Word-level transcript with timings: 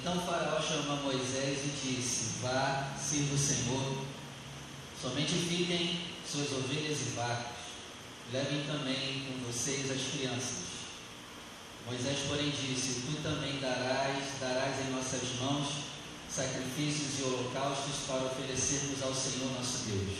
Então 0.00 0.18
Faraó 0.18 0.58
chamou 0.62 0.96
Moisés 0.96 1.58
e 1.62 1.94
disse: 1.94 2.40
Vá, 2.40 2.90
sirva 2.98 3.34
o 3.34 3.38
Senhor, 3.38 4.02
somente 4.98 5.34
fiquem 5.34 6.00
suas 6.26 6.52
ovelhas 6.52 7.00
e 7.00 7.10
vacas, 7.16 7.68
levem 8.32 8.64
também 8.64 9.26
com 9.26 9.46
vocês 9.46 9.90
as 9.90 10.00
crianças. 10.14 10.70
Moisés, 11.84 12.20
porém, 12.26 12.48
disse: 12.48 13.02
Tu 13.02 13.22
também 13.22 13.60
darás, 13.60 14.24
darás 14.40 14.80
em 14.80 14.90
nossas 14.90 15.38
mãos 15.38 15.68
sacrifícios 16.30 17.18
e 17.18 17.22
holocaustos 17.24 18.06
para 18.06 18.24
oferecermos 18.24 19.02
ao 19.02 19.14
Senhor 19.14 19.52
nosso 19.52 19.84
Deus. 19.84 20.18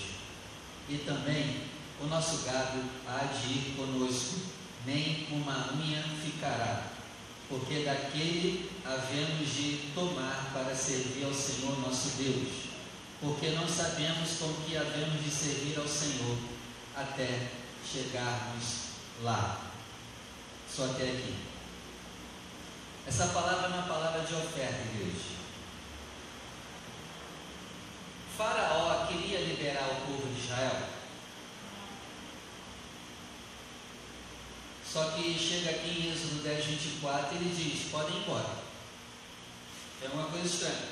E 0.90 0.98
também 0.98 1.62
o 2.02 2.06
nosso 2.06 2.44
gado 2.44 2.82
há 3.08 3.24
de 3.32 3.50
ir 3.50 3.74
conosco, 3.78 4.40
nem 4.84 5.26
uma 5.30 5.72
unha 5.72 6.02
ficará 6.22 6.89
porque 7.50 7.82
daquele 7.82 8.70
havemos 8.84 9.48
de 9.48 9.90
tomar 9.92 10.52
para 10.54 10.72
servir 10.72 11.24
ao 11.24 11.34
Senhor 11.34 11.80
nosso 11.80 12.10
Deus, 12.10 12.70
porque 13.20 13.50
não 13.50 13.68
sabemos 13.68 14.38
com 14.38 14.54
que 14.64 14.76
havemos 14.76 15.24
de 15.24 15.30
servir 15.30 15.76
ao 15.76 15.88
Senhor 15.88 16.38
até 16.96 17.48
chegarmos 17.84 18.90
lá. 19.22 19.72
Só 20.72 20.84
até 20.84 21.10
aqui. 21.10 21.34
Essa 23.04 23.26
palavra 23.26 23.66
é 23.66 23.68
uma 23.70 23.88
palavra 23.88 24.20
de 24.20 24.32
oferta, 24.32 24.82
igreja. 24.94 25.40
Faraó 28.38 29.06
queria 29.06 29.40
liberar 29.40 29.88
o 29.90 30.06
povo 30.06 30.32
de 30.32 30.40
Israel 30.40 30.99
Só 34.92 35.10
que 35.10 35.38
chega 35.38 35.70
aqui 35.70 35.88
em 35.88 36.12
Êxodo 36.12 36.42
10, 36.42 36.64
24, 36.64 37.36
ele 37.36 37.54
diz: 37.54 37.90
podem 37.90 38.16
ir 38.16 38.22
embora. 38.22 38.58
É 40.02 40.08
uma 40.08 40.24
coisa 40.24 40.46
estranha. 40.46 40.88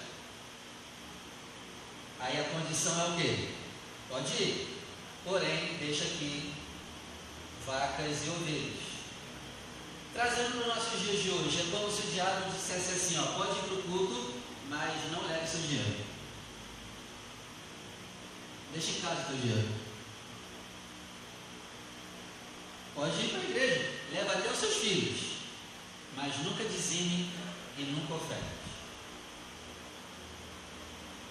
Aí 2.21 2.41
a 2.41 2.45
condição 2.45 3.01
é 3.01 3.11
o 3.11 3.17
quê? 3.17 3.49
Pode 4.09 4.33
ir. 4.43 4.79
Porém, 5.25 5.77
deixa 5.79 6.05
aqui 6.05 6.53
vacas 7.67 8.27
e 8.27 8.31
ovelhas. 8.31 8.89
Trazendo 10.15 10.53
para 10.53 10.61
os 10.61 10.67
nossos 10.67 11.01
dias 11.01 11.23
de 11.23 11.31
hoje, 11.31 11.61
é 11.61 11.71
como 11.71 11.91
se 11.91 12.07
o 12.07 12.11
diabo 12.13 12.53
dissesse 12.53 12.93
assim: 12.93 13.19
ó, 13.19 13.39
pode 13.39 13.59
ir 13.59 13.63
para 13.63 13.75
o 13.75 13.83
culto, 13.83 14.35
mas 14.69 15.11
não 15.11 15.27
leve 15.27 15.47
seu 15.47 15.61
dinheiro. 15.61 16.05
Deixa 18.73 18.91
em 18.91 19.01
casa 19.01 19.23
o 19.23 19.25
teu 19.27 19.37
dinheiro. 19.37 19.69
Pode 22.95 23.17
ir 23.17 23.29
para 23.29 23.41
a 23.41 23.45
igreja, 23.45 23.88
seus 24.59 24.77
filhos, 24.77 25.21
mas 26.17 26.37
nunca 26.39 26.65
dizime 26.65 27.31
e 27.79 27.83
nunca 27.83 28.15
oferte. 28.15 28.59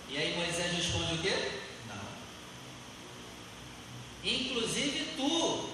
E 0.09 0.17
aí 0.17 0.37
Moisés 0.37 0.71
responde 0.73 1.15
o 1.15 1.21
quê? 1.21 1.51
Não. 1.87 1.99
Inclusive 4.23 5.15
tu, 5.17 5.69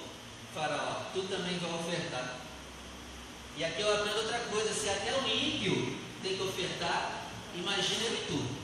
faraó, 0.54 1.12
tu 1.14 1.22
também 1.24 1.60
vai 1.60 1.74
ofertar. 1.80 2.40
E 3.56 3.64
aqui 3.64 3.82
eu 3.82 3.94
aprendo 3.94 4.18
outra 4.18 4.40
coisa, 4.40 4.74
se 4.74 4.90
até 4.90 5.14
o 5.14 5.28
ímpio 5.28 6.00
tem 6.24 6.36
que 6.36 6.42
ofertar, 6.42 7.30
imagina 7.56 8.04
ele 8.06 8.26
tu. 8.28 8.64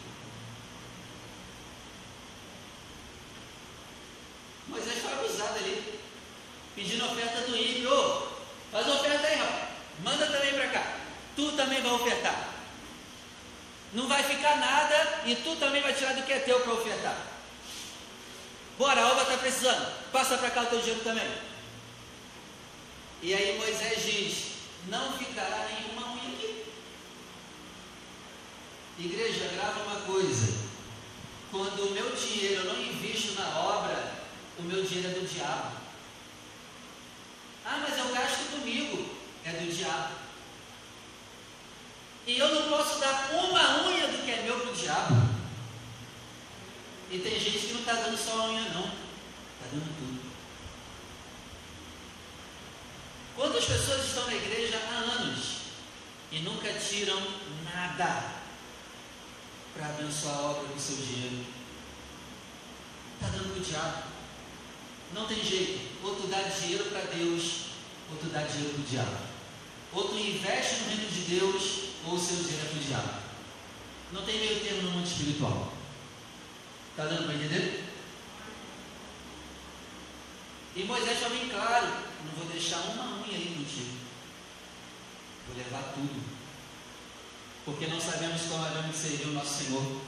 Moisés 4.68 5.00
foi 5.00 5.14
abusado 5.14 5.60
ali 5.60 6.00
pedindo 6.76 7.06
oferta 7.06 7.42
do 7.42 7.56
ímpio. 7.56 8.29
Faz 8.72 8.88
oferta 8.88 9.28
aí, 9.28 9.36
rapaz. 9.36 9.70
Manda 10.04 10.26
também 10.28 10.54
para 10.54 10.68
cá. 10.68 10.98
Tu 11.36 11.52
também 11.54 11.82
vai 11.82 11.92
ofertar. 11.92 12.50
Não 13.94 14.08
vai 14.08 14.24
ficar 14.24 14.58
nada 14.58 15.22
e 15.26 15.36
tu 15.36 15.56
também 15.56 15.82
vai 15.82 15.94
tirar 15.94 16.14
do 16.14 16.24
que 16.24 16.34
é 16.34 16.40
teu 16.40 16.60
para 16.62 16.74
ofertar. 16.74 17.18
Bora, 18.78 19.02
a 19.02 19.12
obra 19.12 19.24
está 19.24 19.38
precisando. 19.38 20.12
Passa 20.12 20.38
para 20.38 20.52
cá 20.52 20.62
o 20.62 20.66
teu 20.68 20.80
dinheiro 20.80 21.02
também. 21.02 21.30
E 23.22 23.34
aí 23.34 23.58
Moisés 23.58 24.06
diz: 24.06 24.46
Não 24.88 25.12
ficará 25.18 25.68
nenhuma 25.68 26.14
unha 26.14 26.36
aqui. 26.36 26.66
Igreja, 29.00 29.50
grava 29.56 29.82
uma 29.82 30.02
coisa. 30.02 30.70
Quando 31.52 31.88
o 31.88 31.92
meu 31.92 32.16
dinheiro 32.16 32.62
eu 32.62 32.74
não 32.74 32.82
invisto 32.82 33.34
na 33.34 33.60
obra, 33.60 34.14
o 34.60 34.64
meu 34.64 34.84
dinheiro 34.84 35.10
é 35.10 35.20
do 35.20 35.28
diabo. 35.28 35.78
Ah, 37.66 37.86
mas 37.88 37.98
eu 37.98 38.14
gasto 38.14 38.52
comigo. 38.52 39.18
É 39.44 39.52
do 39.52 39.76
diabo. 39.76 40.14
E 42.30 42.38
eu 42.38 42.54
não 42.54 42.70
posso 42.70 43.00
dar 43.00 43.32
uma 43.34 43.88
unha 43.88 44.08
do 44.08 44.24
que 44.24 44.30
é 44.30 44.44
meu 44.44 44.60
para 44.60 44.70
o 44.70 44.76
diabo. 44.76 45.16
E 47.10 47.18
tem 47.18 47.40
gente 47.40 47.66
que 47.66 47.74
não 47.74 47.80
está 47.80 47.94
dando 47.94 48.16
só 48.16 48.42
a 48.42 48.50
unha, 48.50 48.70
não. 48.70 48.84
Está 48.84 49.66
dando 49.72 49.98
tudo. 49.98 50.30
Quantas 53.36 53.66
pessoas 53.66 54.06
estão 54.06 54.28
na 54.28 54.36
igreja 54.36 54.78
há 54.78 55.22
anos 55.22 55.56
e 56.32 56.42
nunca 56.42 56.72
tiram 56.74 57.20
nada 57.64 58.26
para 59.74 59.88
abençoar 59.88 60.36
a 60.36 60.42
obra 60.52 60.68
do 60.68 60.80
seu 60.80 60.98
dinheiro? 60.98 61.46
Está 63.16 63.36
dando 63.36 63.54
para 63.54 63.60
o 63.60 63.66
diabo. 63.66 64.04
Não 65.16 65.26
tem 65.26 65.44
jeito. 65.44 65.98
Ou 66.04 66.16
tu 66.16 66.28
dá 66.28 66.42
dinheiro 66.44 66.86
para 66.92 67.06
Deus, 67.06 67.62
ou 68.12 68.18
tu 68.18 68.28
dá 68.28 68.44
dinheiro 68.44 68.76
para 68.76 68.82
o 68.82 68.88
diabo. 68.88 69.18
Ou 69.94 70.08
tu 70.10 70.16
investe 70.20 70.76
no 70.82 70.90
reino 70.90 71.10
de 71.10 71.22
Deus, 71.22 71.89
ou 72.10 72.16
o 72.16 72.20
seu 72.20 72.38
dinheiro 72.38 72.66
é 72.66 72.70
para 72.70 72.78
o 72.78 72.84
diabo. 72.84 73.20
Não 74.12 74.26
tem 74.26 74.40
meio 74.40 74.60
termo 74.62 74.82
no 74.84 74.92
mundo 74.92 75.08
espiritual. 75.08 75.72
Está 76.92 77.06
dando 77.06 77.26
para 77.26 77.36
entender? 77.36 77.86
E 80.76 80.84
Moisés 80.84 81.20
foi 81.20 81.30
bem 81.30 81.50
claro: 81.50 81.88
não 82.26 82.32
vou 82.36 82.46
deixar 82.52 82.80
uma 82.80 83.22
unha 83.22 83.38
aí 83.38 83.56
contigo. 83.56 83.98
Vou 85.48 85.58
levar 85.58 85.94
tudo. 85.94 86.40
Porque 87.66 87.88
não 87.88 88.02
sabemos 88.02 88.42
como 88.44 88.66
havemos 88.66 88.96
servir 88.96 89.28
o 89.28 89.34
nosso 89.34 89.64
Senhor. 89.64 90.02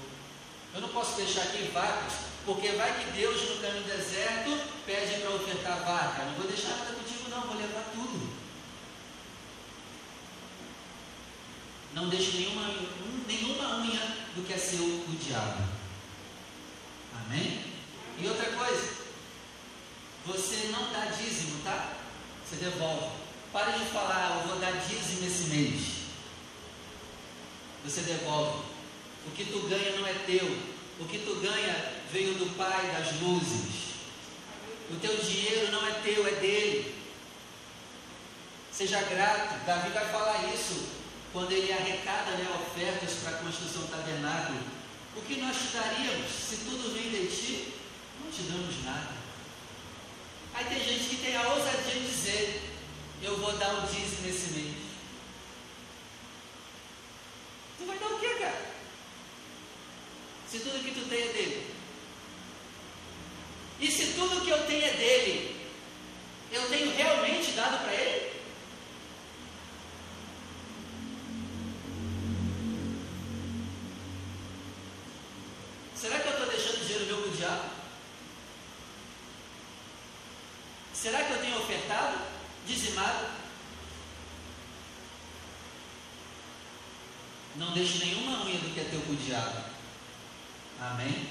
Eu 0.74 0.82
não 0.82 0.90
posso 0.90 1.18
deixar 1.18 1.44
aqui 1.44 1.70
vacas 1.74 2.14
porque 2.46 2.70
vai 2.70 2.98
que 3.00 3.12
Deus 3.12 3.50
no 3.50 3.62
caminho 3.62 3.84
deserto 3.84 4.58
pede 4.86 5.22
para 5.22 5.36
ofertar 5.36 5.80
vaca. 5.86 6.26
Não 6.26 6.34
vou 6.34 6.48
deixar 6.48 6.70
nada 6.70 6.94
contigo, 6.94 7.30
não, 7.30 7.42
vou 7.42 7.58
levar 7.58 7.92
tudo. 7.94 8.41
Não 11.94 12.08
deixe 12.08 12.38
nenhuma, 12.38 12.74
nenhuma 13.28 13.82
unha 13.82 14.00
do 14.36 14.46
que 14.46 14.54
é 14.54 14.58
seu 14.58 14.84
o 14.84 15.18
diabo. 15.20 15.64
Amém? 17.14 17.66
E 18.18 18.28
outra 18.28 18.50
coisa, 18.52 18.94
você 20.26 20.70
não 20.72 20.92
dá 20.92 21.06
dízimo, 21.06 21.62
tá? 21.64 21.94
Você 22.46 22.56
devolve. 22.58 23.12
Pare 23.52 23.78
de 23.78 23.86
falar, 23.86 24.42
eu 24.42 24.48
vou 24.48 24.60
dar 24.60 24.72
dízimo 24.72 25.28
esse 25.28 25.44
mês. 25.50 25.82
Você 27.84 28.02
devolve. 28.02 28.64
O 29.28 29.32
que 29.32 29.46
tu 29.46 29.68
ganha 29.68 29.98
não 29.98 30.08
é 30.08 30.14
teu, 30.26 30.48
o 31.00 31.06
que 31.06 31.20
tu 31.20 31.36
ganha 31.42 31.94
veio 32.12 32.36
do 32.36 32.56
Pai 32.56 32.88
das 32.92 33.20
luzes. 33.20 33.92
O 34.90 34.96
teu 34.96 35.18
dinheiro 35.18 35.72
não 35.72 35.86
é 35.86 35.92
teu, 36.04 36.26
é 36.26 36.32
dele. 36.32 36.96
Seja 38.72 39.02
grato. 39.02 39.66
Davi 39.66 39.90
vai 39.90 40.06
falar 40.10 40.54
isso 40.54 41.01
quando 41.34 41.52
ele 41.52 41.72
arrecada 41.72 42.32
né, 42.32 42.48
ofertas 42.62 43.14
para 43.24 43.32
a 43.32 43.40
construção 43.40 43.84
do 43.84 43.88
tabernáculo. 43.88 44.60
O 45.16 45.22
que 45.22 45.40
nós 45.40 45.56
te 45.58 45.78
daríamos 45.78 46.32
se 46.32 46.58
tudo 46.58 46.94
vem 46.94 47.10
de 47.10 47.28
ti? 47.28 47.74
Não 48.24 48.32
te 48.32 48.44
damos 48.44 48.84
nada. 48.84 49.12
Aí 50.54 50.66
tem 50.66 50.80
gente 50.80 51.10
que 51.10 51.26
tem 51.26 51.36
a 51.36 51.48
ousadia 51.54 51.94
de 51.94 52.08
dizer: 52.08 52.62
Eu 53.22 53.38
vou 53.38 53.54
dar 53.54 53.76
um 53.76 53.86
dízimo 53.86 54.28
nesse 54.28 54.52
mês. 54.52 54.76
Tu 57.78 57.86
vai 57.86 57.98
dar 57.98 58.08
o 58.08 58.20
quê, 58.20 58.36
cara? 58.40 58.66
Se 60.50 60.60
tudo 60.60 60.84
que 60.84 60.92
tu 60.92 61.10
tem 61.10 61.22
é 61.22 61.34
dele. 61.34 61.76
E 63.80 63.92
se 63.92 64.14
tudo 64.14 64.42
que 64.46 64.52
eu 64.52 64.68
tenho 64.68 64.86
é 64.86 64.94
dele, 64.94 65.68
eu 66.52 66.70
tenho 66.70 66.96
realmente 66.96 67.52
dado 67.54 67.84
para 67.84 67.94
ele? 67.94 68.31
Dizimado? 82.72 83.28
Não 87.56 87.74
deixe 87.74 88.06
nenhuma 88.06 88.46
unha 88.46 88.60
do 88.60 88.74
que 88.74 88.80
é 88.80 88.84
teu 88.86 89.02
para 89.02 89.14
o 89.14 89.16
diabo. 89.16 89.66
Amém? 90.80 91.30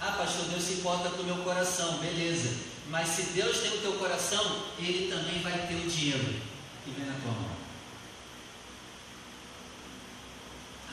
Ah, 0.00 0.12
pastor, 0.12 0.44
Deus 0.46 0.62
se 0.62 0.74
importa 0.74 1.08
com 1.10 1.22
o 1.22 1.24
meu 1.24 1.38
coração, 1.38 1.98
beleza. 1.98 2.54
Mas 2.88 3.08
se 3.08 3.22
Deus 3.32 3.58
tem 3.58 3.78
o 3.78 3.80
teu 3.80 3.92
coração, 3.94 4.62
Ele 4.78 5.10
também 5.10 5.40
vai 5.40 5.66
ter 5.66 5.74
o 5.74 5.90
dinheiro 5.90 6.40
que 6.84 6.90
vem 6.90 7.06
na 7.06 7.18
tua 7.20 7.32
mão. 7.32 7.56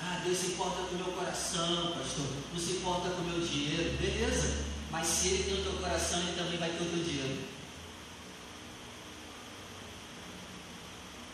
Ah, 0.02 0.22
Deus 0.24 0.38
se 0.38 0.48
importa 0.48 0.82
com 0.84 0.96
o 0.96 0.98
meu 0.98 1.14
coração, 1.14 1.94
pastor. 1.98 2.26
Não 2.52 2.60
se 2.60 2.72
importa 2.72 3.10
com 3.10 3.22
o 3.22 3.26
meu 3.26 3.40
dinheiro. 3.40 3.98
Beleza. 3.98 4.66
Mas 4.90 5.08
se 5.08 5.28
Ele 5.28 5.44
tem 5.44 5.60
o 5.60 5.64
teu 5.64 5.74
coração, 5.74 6.20
Ele 6.20 6.38
também 6.38 6.58
vai 6.58 6.70
ter 6.70 6.84
o 6.84 6.90
teu 6.90 7.04
dinheiro. 7.04 7.53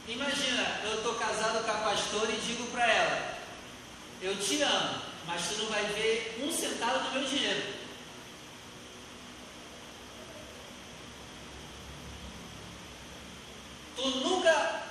Imagina, 0.10 0.82
eu 0.86 0.98
estou 0.98 1.14
casado 1.14 1.64
com 1.64 1.70
a 1.70 1.92
pastora 1.92 2.32
e 2.32 2.42
digo 2.42 2.66
para 2.72 2.92
ela: 2.92 3.38
Eu 4.20 4.36
te 4.38 4.60
amo, 4.64 5.02
mas 5.28 5.48
tu 5.48 5.60
não 5.60 5.68
vai 5.68 5.86
ver 5.86 6.40
um 6.44 6.52
centavo 6.52 7.06
do 7.06 7.12
meu 7.12 7.30
dinheiro. 7.30 7.76
Tu 13.96 14.10
nunca, 14.10 14.82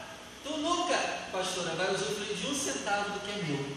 tu 0.44 0.56
nunca, 0.58 0.96
pastora, 1.32 1.74
vai 1.74 1.92
usufruir 1.92 2.36
de 2.36 2.46
um 2.46 2.54
centavo 2.54 3.10
do 3.10 3.20
que 3.20 3.30
é 3.32 3.42
meu. 3.42 3.76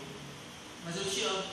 Mas 0.85 0.95
eu 0.95 1.05
te 1.05 1.23
amo. 1.23 1.43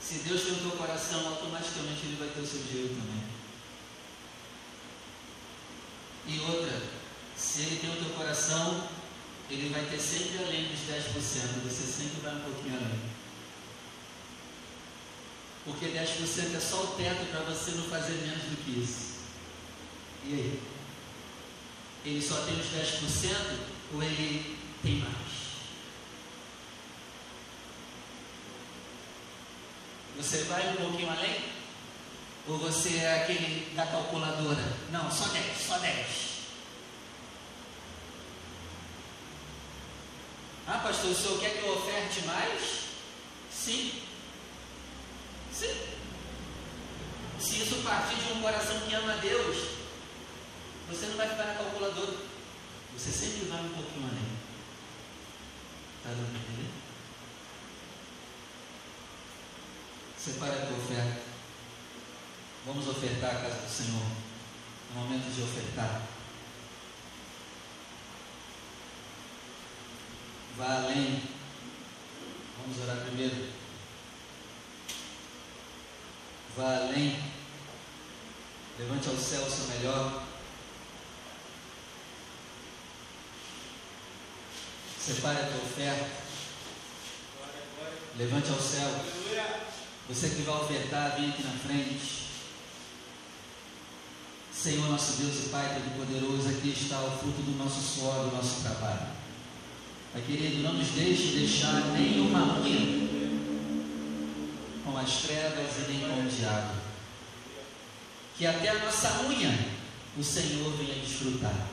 Se 0.00 0.14
Deus 0.18 0.42
tem 0.42 0.52
o 0.52 0.60
teu 0.60 0.78
coração, 0.78 1.26
automaticamente 1.26 2.06
Ele 2.06 2.16
vai 2.20 2.28
ter 2.28 2.40
o 2.40 2.46
seu 2.46 2.62
dinheiro 2.62 2.90
também. 2.90 3.31
E 6.26 6.40
outra, 6.40 6.82
se 7.36 7.62
Ele 7.62 7.80
tem 7.80 7.90
o 7.90 7.96
teu 7.96 8.14
coração, 8.14 8.88
Ele 9.50 9.70
vai 9.70 9.84
ter 9.86 9.98
sempre 9.98 10.38
além 10.38 10.68
dos 10.68 10.80
10%. 10.80 11.62
Você 11.64 11.92
sempre 11.92 12.20
vai 12.22 12.34
um 12.36 12.40
pouquinho 12.40 12.76
além. 12.76 13.12
Porque 15.64 15.86
10% 15.86 16.56
é 16.56 16.60
só 16.60 16.82
o 16.82 16.86
teto 16.96 17.30
para 17.30 17.40
você 17.40 17.72
não 17.72 17.84
fazer 17.84 18.14
menos 18.14 18.42
do 18.44 18.64
que 18.64 18.80
isso. 18.80 19.12
E 20.24 20.34
aí? 20.34 20.62
Ele 22.04 22.20
só 22.20 22.42
tem 22.42 22.58
os 22.58 22.66
10% 22.66 23.58
ou 23.94 24.02
ele 24.02 24.58
tem 24.82 24.96
mais? 24.96 25.42
Você 30.16 30.44
vai 30.44 30.72
um 30.72 30.76
pouquinho 30.76 31.10
além? 31.10 31.51
Ou 32.48 32.58
você 32.58 32.96
é 32.96 33.22
aquele 33.22 33.72
da 33.74 33.86
calculadora? 33.86 34.76
Não, 34.90 35.10
só 35.10 35.28
10, 35.28 35.60
só 35.60 35.78
10. 35.78 36.32
Ah, 40.66 40.78
pastor, 40.78 41.10
o 41.10 41.14
senhor 41.14 41.38
quer 41.38 41.50
que 41.50 41.64
eu 41.64 41.76
oferte 41.76 42.22
mais? 42.26 42.82
Sim. 43.52 44.02
Sim. 45.52 45.74
Se 47.38 47.62
isso 47.62 47.82
partir 47.82 48.16
de 48.16 48.32
um 48.32 48.42
coração 48.42 48.80
que 48.80 48.94
ama 48.94 49.14
Deus, 49.18 49.56
você 50.88 51.06
não 51.06 51.16
vai 51.16 51.28
ficar 51.28 51.44
na 51.44 51.54
calculadora. 51.54 52.16
Você 52.96 53.10
sempre 53.10 53.48
vai 53.48 53.60
um 53.60 53.68
pouquinho 53.68 54.08
além. 54.08 54.32
Está 55.98 56.10
dando 56.10 56.30
para 56.30 56.40
entender? 56.40 56.70
Separe 60.18 60.62
a 60.62 60.66
tua 60.66 60.76
oferta. 60.76 61.31
Vamos 62.64 62.86
ofertar 62.86 63.30
a 63.30 63.40
casa 63.40 63.62
do 63.62 63.68
Senhor. 63.68 64.06
É 64.90 64.98
momento 64.98 65.34
de 65.34 65.42
ofertar. 65.42 66.02
Vá 70.56 70.76
além. 70.76 71.22
Vamos 72.58 72.78
orar 72.82 73.04
primeiro. 73.04 73.48
Vá 76.56 76.76
além. 76.76 77.20
Levante 78.78 79.08
ao 79.08 79.16
céu 79.16 79.42
o 79.42 79.50
seu 79.50 79.66
melhor. 79.66 80.24
Separe 85.00 85.40
a 85.40 85.46
tua 85.46 85.64
oferta. 85.64 86.10
Levante 88.16 88.50
ao 88.50 88.60
céu. 88.60 89.04
Você 90.08 90.28
que 90.28 90.42
vai 90.42 90.62
ofertar, 90.62 91.16
vem 91.16 91.30
aqui 91.30 91.42
na 91.42 91.58
frente. 91.58 92.31
Senhor 94.62 94.88
nosso 94.88 95.14
Deus 95.14 95.46
e 95.46 95.48
Pai 95.48 95.74
Todo-Poderoso, 95.74 96.48
aqui 96.48 96.68
está 96.68 97.00
o 97.00 97.18
fruto 97.18 97.42
do 97.42 97.58
nosso 97.58 97.80
suor, 97.80 98.28
do 98.28 98.36
nosso 98.36 98.60
trabalho. 98.60 99.08
Pai 100.12 100.22
querido, 100.24 100.62
não 100.62 100.74
nos 100.74 100.86
deixe 100.90 101.38
deixar 101.38 101.80
nenhuma 101.90 102.60
unha 102.60 103.08
com 104.84 104.96
as 104.96 105.22
trevas 105.22 105.68
e 105.78 105.90
nem 105.90 106.00
com 106.08 106.20
o 106.20 106.28
diabo. 106.28 106.74
Que 108.38 108.46
até 108.46 108.68
a 108.68 108.84
nossa 108.84 109.22
unha 109.22 109.52
o 110.16 110.22
Senhor 110.22 110.72
venha 110.76 110.94
desfrutar. 110.94 111.66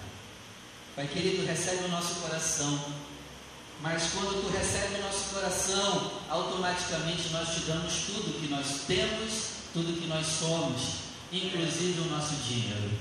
Pai 0.95 1.07
querido, 1.07 1.45
recebe 1.45 1.83
o 1.83 1.89
nosso 1.89 2.15
coração 2.21 2.79
mas 3.81 4.11
quando 4.11 4.41
tu 4.41 4.51
recebe 4.51 4.95
o 4.95 5.03
nosso 5.03 5.33
coração, 5.33 6.11
automaticamente 6.27 7.29
nós 7.29 7.47
te 7.53 7.61
damos 7.61 7.93
tudo 8.07 8.41
que 8.41 8.49
nós 8.49 8.81
temos, 8.85 9.43
tudo 9.73 10.01
que 10.01 10.07
nós 10.07 10.25
somos, 10.25 11.08
inclusive 11.31 12.01
o 12.01 12.05
nosso 12.05 12.35
dinheiro. 12.35 12.91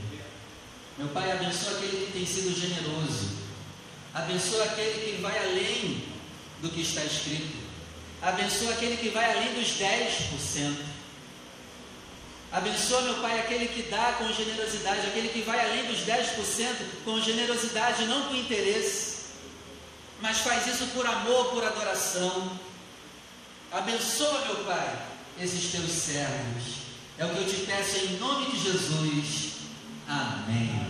Meu 0.97 1.09
Pai, 1.09 1.31
abençoa 1.33 1.77
aquele 1.77 2.07
que 2.07 2.13
tem 2.13 2.27
sido 2.27 2.59
generoso. 2.59 3.39
Abençoa 4.15 4.65
aquele 4.65 5.17
que 5.17 5.23
vai 5.23 5.39
além 5.39 6.05
do 6.61 6.69
que 6.71 6.81
está 6.81 7.05
escrito. 7.05 7.57
Abençoa 8.21 8.73
aquele 8.73 8.97
que 8.97 9.11
vai 9.11 9.31
além 9.33 9.55
dos 9.55 9.69
10%. 9.79 10.75
Abençoa, 12.51 13.03
meu 13.03 13.15
Pai, 13.17 13.39
aquele 13.41 13.69
que 13.69 13.83
dá 13.83 14.15
com 14.19 14.33
generosidade, 14.33 15.07
aquele 15.07 15.29
que 15.29 15.43
vai 15.43 15.61
além 15.61 15.85
dos 15.87 16.01
10% 16.01 17.05
com 17.05 17.21
generosidade, 17.21 18.07
não 18.07 18.29
com 18.29 18.35
interesse 18.35 19.19
mas 20.21 20.39
faz 20.39 20.67
isso 20.67 20.87
por 20.89 21.07
amor, 21.07 21.51
por 21.51 21.65
adoração. 21.65 22.59
Abençoa, 23.71 24.45
meu 24.47 24.65
Pai, 24.65 24.99
esses 25.41 25.71
teus 25.71 25.91
servos. 25.91 26.88
É 27.19 27.25
o 27.25 27.31
que 27.31 27.39
eu 27.39 27.49
te 27.49 27.67
peço 27.67 27.97
em 27.97 28.17
nome 28.19 28.47
de 28.47 28.63
Jesus. 28.63 29.55
Amém. 30.07 30.87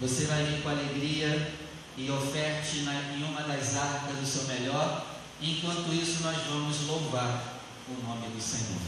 Você 0.00 0.24
vai 0.26 0.44
vir 0.44 0.62
com 0.62 0.68
alegria 0.68 1.52
e 1.96 2.08
oferte 2.08 2.82
na, 2.82 2.92
em 3.12 3.24
uma 3.24 3.42
das 3.42 3.76
arcas 3.76 4.16
do 4.16 4.24
seu 4.24 4.44
melhor. 4.44 5.04
Enquanto 5.42 5.92
isso, 5.92 6.22
nós 6.22 6.36
vamos 6.48 6.86
louvar 6.86 7.60
o 7.88 8.06
nome 8.06 8.28
do 8.28 8.40
Senhor. 8.40 8.80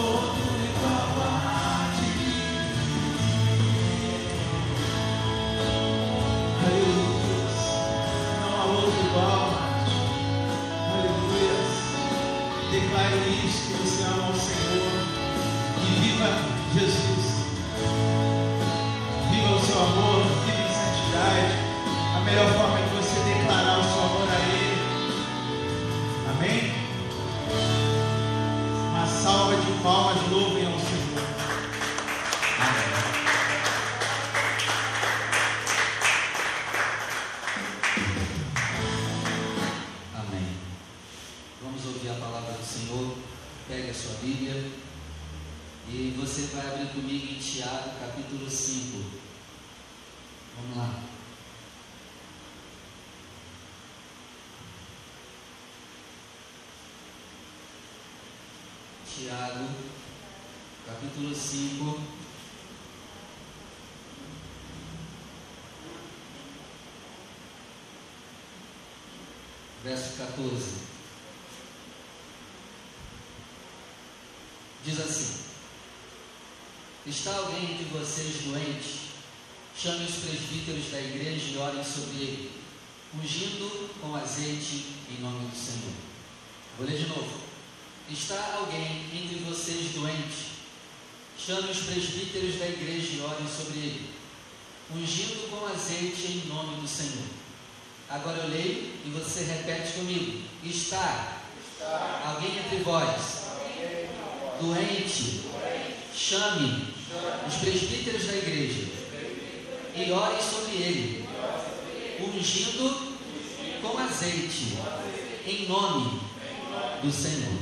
Oh. 0.00 0.57
14. 70.18 70.88
Diz 74.84 75.00
assim: 75.00 75.44
Está 77.06 77.36
alguém 77.36 77.76
de 77.76 77.84
vocês 77.84 78.42
doente? 78.42 79.08
Chame 79.76 80.04
os 80.06 80.16
presbíteros 80.16 80.90
da 80.90 81.00
igreja 81.00 81.52
e 81.52 81.56
orem 81.58 81.84
sobre 81.84 82.16
ele, 82.16 82.50
ungindo 83.14 83.94
com 84.00 84.16
azeite 84.16 84.86
em 85.08 85.22
nome 85.22 85.48
do 85.48 85.56
Senhor. 85.56 85.94
Vou 86.76 86.86
ler 86.86 86.98
de 86.98 87.06
novo. 87.06 87.38
Está 88.10 88.54
alguém 88.54 89.04
entre 89.14 89.44
vocês 89.44 89.92
doente? 89.92 90.58
Chame 91.38 91.70
os 91.70 91.78
presbíteros 91.78 92.58
da 92.58 92.66
igreja 92.66 93.12
e 93.12 93.20
orem 93.20 93.46
sobre 93.46 93.78
ele, 93.78 94.10
ungindo 94.96 95.48
com 95.48 95.66
azeite 95.66 96.26
em 96.26 96.48
nome 96.48 96.80
do 96.80 96.88
Senhor. 96.88 97.47
Agora 98.10 98.38
eu 98.38 98.48
leio 98.48 98.90
e 99.04 99.10
você 99.10 99.44
repete 99.44 99.92
comigo. 99.92 100.40
Está, 100.64 101.38
alguém 102.24 102.58
entre 102.58 102.78
vós 102.78 103.48
doente, 104.60 105.42
chame 106.14 106.88
os 107.46 107.54
presbíteros 107.56 108.26
da 108.26 108.36
igreja 108.36 108.88
e 109.94 110.10
ore 110.10 110.42
sobre 110.42 110.76
ele, 110.76 111.28
ungindo 112.20 113.18
com 113.82 113.98
azeite, 113.98 114.78
em 115.46 115.68
nome 115.68 116.20
do 117.02 117.12
Senhor. 117.12 117.58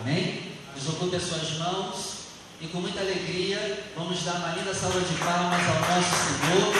Amém? 0.00 0.52
Desocupe 0.74 1.16
as 1.16 1.22
suas 1.22 1.58
mãos 1.58 2.14
e 2.60 2.66
com 2.68 2.78
muita 2.78 3.00
alegria 3.00 3.84
vamos 3.96 4.22
dar 4.22 4.36
uma 4.36 4.54
linda 4.56 4.74
salva 4.74 5.00
de 5.00 5.14
palmas 5.14 5.60
ao 5.68 5.80
nosso 5.80 6.14
Senhor. 6.14 6.72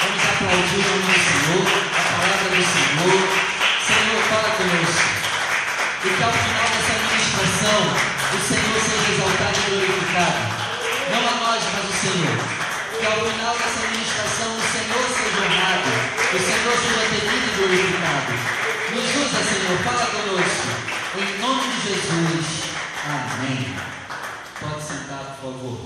Vamos 0.00 0.22
aplaudir 0.22 0.76
o 0.76 1.06
nosso 1.06 1.28
Senhor 1.28 2.07
palavra 2.18 2.50
do 2.50 2.64
Senhor. 2.66 3.22
Senhor, 3.86 4.22
fala 4.28 4.50
conosco. 4.58 5.08
E 6.04 6.08
que 6.08 6.22
ao 6.22 6.32
final 6.32 6.66
dessa 6.68 6.92
administração, 6.98 7.80
o 8.34 8.40
Senhor 8.42 8.78
seja 8.82 9.08
exaltado 9.14 9.58
e 9.58 9.70
glorificado. 9.70 10.42
Não 11.10 11.22
a 11.22 11.34
nós, 11.46 11.62
mas 11.74 11.84
o 11.86 11.94
Senhor. 11.94 12.36
Que 12.98 13.06
ao 13.06 13.18
final 13.22 13.54
dessa 13.54 13.80
administração, 13.86 14.48
o 14.50 14.64
Senhor 14.66 15.04
seja 15.14 15.38
honrado. 15.46 15.90
O 16.28 16.38
Senhor 16.38 16.74
seja 16.82 17.02
temido 17.06 17.46
e 17.46 17.56
glorificado. 17.56 18.32
Nos 18.94 19.08
usa, 19.22 19.40
Senhor. 19.46 19.78
Fala 19.86 20.06
conosco. 20.06 20.68
Em 21.18 21.38
nome 21.38 21.64
de 21.70 21.78
Jesus. 21.86 22.46
Amém. 23.06 23.76
Pode 24.60 24.82
sentar, 24.82 25.38
por 25.38 25.52
favor. 25.52 25.78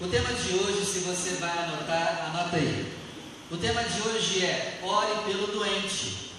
O 0.00 0.08
tema 0.08 0.32
de 0.32 0.54
hoje, 0.54 0.86
se 0.86 1.00
você 1.00 1.36
vai 1.38 1.52
anotar, 1.64 2.30
anota 2.32 2.56
aí. 2.56 2.89
O 3.52 3.56
tema 3.56 3.82
de 3.82 4.00
hoje 4.02 4.44
é 4.44 4.78
ore 4.80 5.24
pelo 5.24 5.48
doente. 5.48 6.30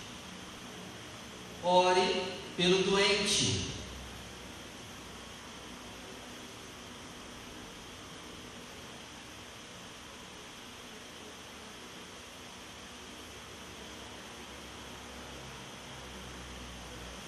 Ore 1.61 2.23
pelo 2.55 2.83
doente. 2.83 3.69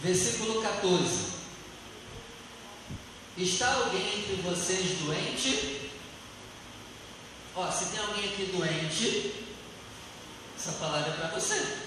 Versículo 0.01 0.61
14. 0.61 1.33
Está 3.37 3.73
alguém 3.73 4.19
entre 4.19 4.35
vocês 4.43 4.99
doente? 4.99 5.91
Ó, 7.53 7.69
se 7.69 7.87
tem 7.87 7.99
alguém 7.99 8.29
aqui 8.29 8.45
doente, 8.45 9.43
essa 10.63 10.71
palavra 10.79 11.11
é 11.11 11.17
para 11.17 11.27
você. 11.27 11.77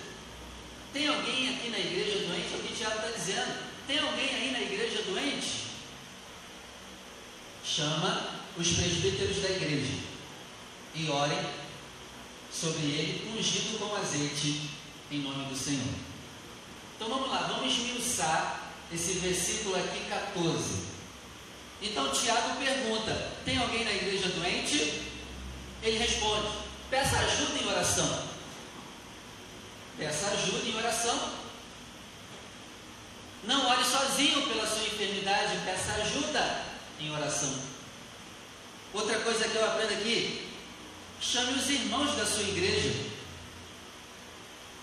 Tem 0.93 1.09
alguém 1.09 1.49
aqui 1.49 1.71
na 1.71 1.79
igreja 1.79 2.27
doente? 2.27 2.53
É 2.53 2.57
o 2.57 2.61
que 2.61 2.73
o 2.75 2.77
Tiago 2.77 2.97
está 2.97 3.09
dizendo. 3.09 3.59
Tem 3.87 3.99
alguém 3.99 4.29
aí 4.35 4.51
na 4.53 4.61
igreja 4.61 5.03
doente? 5.05 5.65
Chama 7.65 8.35
os 8.55 8.69
presbíteros 8.73 9.39
da 9.39 9.49
igreja 9.49 9.95
e 10.95 11.09
orem 11.09 11.39
sobre 12.53 12.83
ele, 12.83 13.39
ungido 13.39 13.79
com 13.79 13.97
azeite, 13.97 14.69
em 15.11 15.21
nome 15.21 15.47
do 15.47 15.57
Senhor. 15.57 15.95
Então 16.97 17.09
vamos 17.09 17.31
lá, 17.31 17.47
vamos 17.49 17.73
esmiuçar 17.73 18.73
esse 18.93 19.13
versículo 19.21 19.77
aqui 19.77 20.05
14. 20.07 20.87
Então 21.81 22.13
Tiago 22.13 22.57
pergunta: 22.59 23.33
tem 23.43 23.57
alguém 23.57 23.87
na 23.87 23.93
igreja 23.93 24.29
doente? 24.29 25.03
Ele 25.83 25.97
responde: 25.97 26.49
peça 26.91 27.17
ajuda 27.17 27.59
em 27.59 27.69
oração. 27.69 28.26
Peça 29.99 30.27
ajuda 30.29 30.69
em 30.69 30.77
oração. 30.77 31.33
Não 33.45 33.67
ore 33.69 33.85
sozinho 33.85 34.47
pela 34.47 34.67
sua 34.67 34.87
enfermidade, 34.87 35.59
peça 35.65 35.93
ajuda 36.03 36.65
em 37.01 37.11
oração. 37.11 37.55
Outra 38.93 39.21
coisa 39.21 39.49
que 39.49 39.57
eu 39.57 39.65
aprendo 39.65 39.95
aqui: 39.95 40.51
chame 41.21 41.59
os 41.59 41.71
irmãos 41.71 42.15
da 42.17 42.27
sua 42.27 42.43
igreja. 42.43 42.93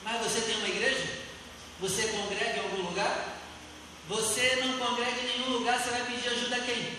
Mas 0.03 0.21
você 0.21 0.41
tem 0.41 0.57
uma 0.57 0.69
igreja? 0.69 1.23
Você 1.79 2.07
congrega 2.07 2.57
em 2.57 2.63
algum 2.63 2.83
lugar? 2.83 3.37
Você 4.07 4.57
não 4.57 4.77
congrega 4.77 5.19
em 5.21 5.25
nenhum 5.25 5.49
lugar, 5.57 5.79
você 5.79 5.89
vai 5.89 6.05
pedir 6.05 6.29
ajuda 6.29 6.55
a 6.57 6.59
quem? 6.59 6.97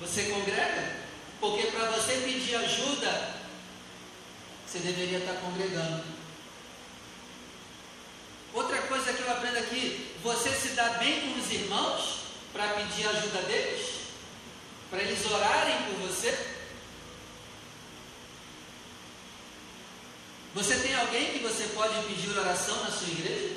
Você 0.00 0.24
congrega? 0.24 0.96
Porque 1.40 1.66
para 1.68 1.90
você 1.90 2.12
pedir 2.24 2.54
ajuda, 2.54 3.37
você 4.68 4.80
deveria 4.80 5.18
estar 5.18 5.32
congregando. 5.40 6.04
Outra 8.52 8.82
coisa 8.82 9.14
que 9.14 9.22
eu 9.22 9.30
aprendo 9.30 9.56
aqui, 9.56 10.14
você 10.22 10.50
se 10.50 10.68
dá 10.70 10.90
bem 10.98 11.20
com 11.22 11.40
os 11.40 11.50
irmãos 11.50 12.20
para 12.52 12.74
pedir 12.74 13.08
ajuda 13.08 13.42
deles? 13.42 13.86
Para 14.90 15.00
eles 15.00 15.24
orarem 15.24 15.82
por 15.84 16.06
você? 16.06 16.56
Você 20.54 20.76
tem 20.80 20.94
alguém 20.96 21.32
que 21.32 21.38
você 21.38 21.64
pode 21.68 21.94
pedir 22.06 22.36
oração 22.36 22.82
na 22.84 22.90
sua 22.90 23.08
igreja? 23.08 23.56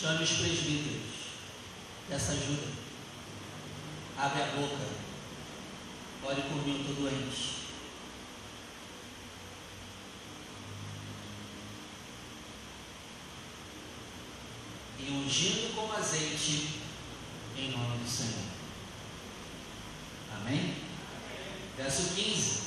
Chame 0.00 0.24
os 0.24 0.30
presbíteros. 0.30 1.02
Peça 2.08 2.32
ajuda. 2.32 2.68
Abre 4.16 4.42
a 4.42 4.46
boca. 4.46 4.88
Ore 6.24 6.42
por 6.42 6.66
mim, 6.66 6.80
estou 6.80 6.94
doente. 6.96 7.60
e 15.02 15.10
ungindo 15.10 15.74
com 15.74 15.90
azeite 15.92 16.80
em 17.56 17.70
nome 17.70 17.98
do 17.98 18.08
Senhor. 18.08 18.44
Amém? 20.36 20.76
Verso 21.76 22.14
15. 22.14 22.60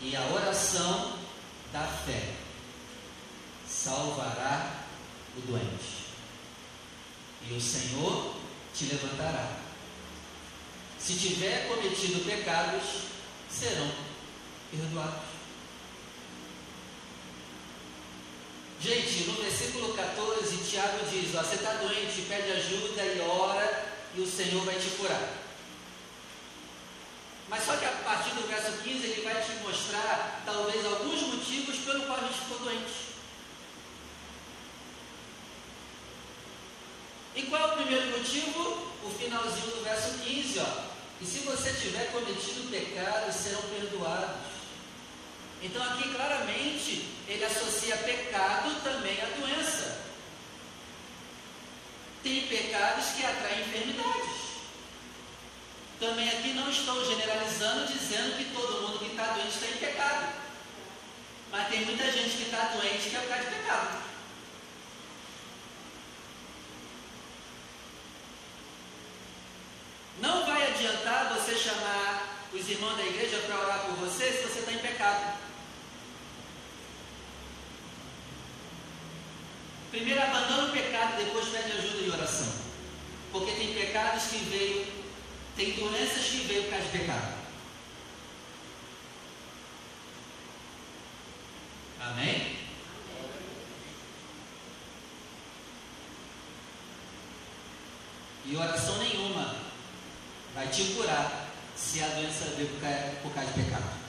E 0.00 0.14
a 0.14 0.26
oração 0.28 1.18
da 1.72 1.82
fé 1.82 2.34
salvará 3.66 4.85
o 5.36 5.40
doente, 5.40 6.06
e 7.48 7.54
o 7.54 7.60
Senhor 7.60 8.34
te 8.74 8.84
levantará. 8.86 9.60
Se 10.98 11.14
tiver 11.14 11.68
cometido 11.68 12.24
pecados, 12.24 12.82
serão 13.50 13.90
perdoados. 14.70 15.36
Gente, 18.80 19.24
no 19.24 19.42
versículo 19.42 19.94
14, 19.94 20.56
Tiago 20.68 20.98
diz: 21.10 21.34
ó, 21.34 21.42
Você 21.42 21.56
está 21.56 21.74
doente, 21.74 22.26
pede 22.28 22.52
ajuda 22.52 23.04
e 23.04 23.20
ora, 23.20 23.86
e 24.14 24.20
o 24.20 24.26
Senhor 24.26 24.64
vai 24.64 24.74
te 24.74 24.90
curar. 24.90 25.46
Mas 27.48 27.64
só 27.64 27.76
que 27.76 27.84
a 27.84 27.92
partir 27.92 28.30
do 28.30 28.48
verso 28.48 28.82
15 28.82 29.06
ele 29.06 29.22
vai 29.22 29.40
te 29.42 29.52
mostrar 29.62 30.42
talvez 30.44 30.84
alguns 30.84 31.20
motivos 31.22 31.78
pelo 31.78 32.04
qual 32.06 32.18
a 32.18 32.22
gente 32.22 32.40
ficou 32.40 32.58
doente. 32.58 33.05
E 37.36 37.42
qual 37.42 37.62
é 37.62 37.66
o 37.66 37.76
primeiro 37.76 38.18
motivo? 38.18 38.60
O 39.04 39.10
finalzinho 39.10 39.66
do 39.66 39.84
verso 39.84 40.18
15, 40.24 40.58
ó. 40.58 40.86
E 41.20 41.24
se 41.24 41.40
você 41.40 41.70
tiver 41.72 42.10
cometido 42.10 42.70
pecado, 42.70 43.30
serão 43.30 43.62
perdoados. 43.62 44.56
Então 45.62 45.82
aqui 45.82 46.08
claramente 46.14 47.08
ele 47.28 47.44
associa 47.44 47.96
pecado 47.98 48.82
também 48.82 49.18
à 49.20 49.26
doença. 49.38 50.00
Tem 52.22 52.46
pecados 52.46 53.06
que 53.10 53.24
atraem 53.24 53.60
enfermidades. 53.60 54.46
Também 56.00 56.28
aqui 56.28 56.52
não 56.54 56.70
estou 56.70 57.04
generalizando 57.04 57.86
dizendo 57.92 58.36
que 58.36 58.52
todo 58.52 58.82
mundo 58.82 58.98
que 58.98 59.12
está 59.12 59.32
doente 59.32 59.48
está 59.48 59.66
em 59.66 59.78
pecado. 59.78 60.32
Mas 61.50 61.68
tem 61.68 61.84
muita 61.84 62.10
gente 62.12 62.36
que 62.36 62.42
está 62.44 62.64
doente 62.68 63.10
que 63.10 63.16
é 63.16 63.20
por 63.20 63.28
causa 63.28 63.44
de 63.44 63.56
pecado. 63.56 64.06
Não 70.20 70.46
vai 70.46 70.70
adiantar 70.70 71.34
você 71.34 71.54
chamar 71.54 72.45
os 72.58 72.68
irmãos 72.70 72.96
da 72.96 73.04
igreja 73.04 73.38
para 73.40 73.60
orar 73.60 73.80
por 73.80 73.96
você 73.96 74.32
se 74.32 74.42
você 74.42 74.60
está 74.60 74.72
em 74.72 74.78
pecado. 74.78 75.38
Primeiro 79.90 80.22
abandona 80.22 80.68
o 80.68 80.72
pecado, 80.72 81.16
depois 81.16 81.48
pede 81.48 81.72
ajuda 81.72 82.02
e 82.02 82.10
oração. 82.10 82.52
Porque 83.30 83.52
tem 83.52 83.74
pecados 83.74 84.24
que 84.24 84.38
veio, 84.38 84.86
tem 85.54 85.72
doenças 85.72 86.24
que 86.24 86.38
veio 86.38 86.64
por 86.64 86.70
causa 86.70 86.86
de 86.86 86.98
pecado. 86.98 87.36
Amém? 92.00 92.56
E 98.46 98.56
oração 98.56 98.98
nenhuma 98.98 99.56
vai 100.54 100.68
te 100.68 100.84
curar 100.94 101.45
se 101.76 102.02
a 102.02 102.06
doença 102.08 102.46
veio 102.56 102.70
por 103.22 103.32
causa 103.32 103.52
de 103.52 103.62
pecado. 103.62 104.06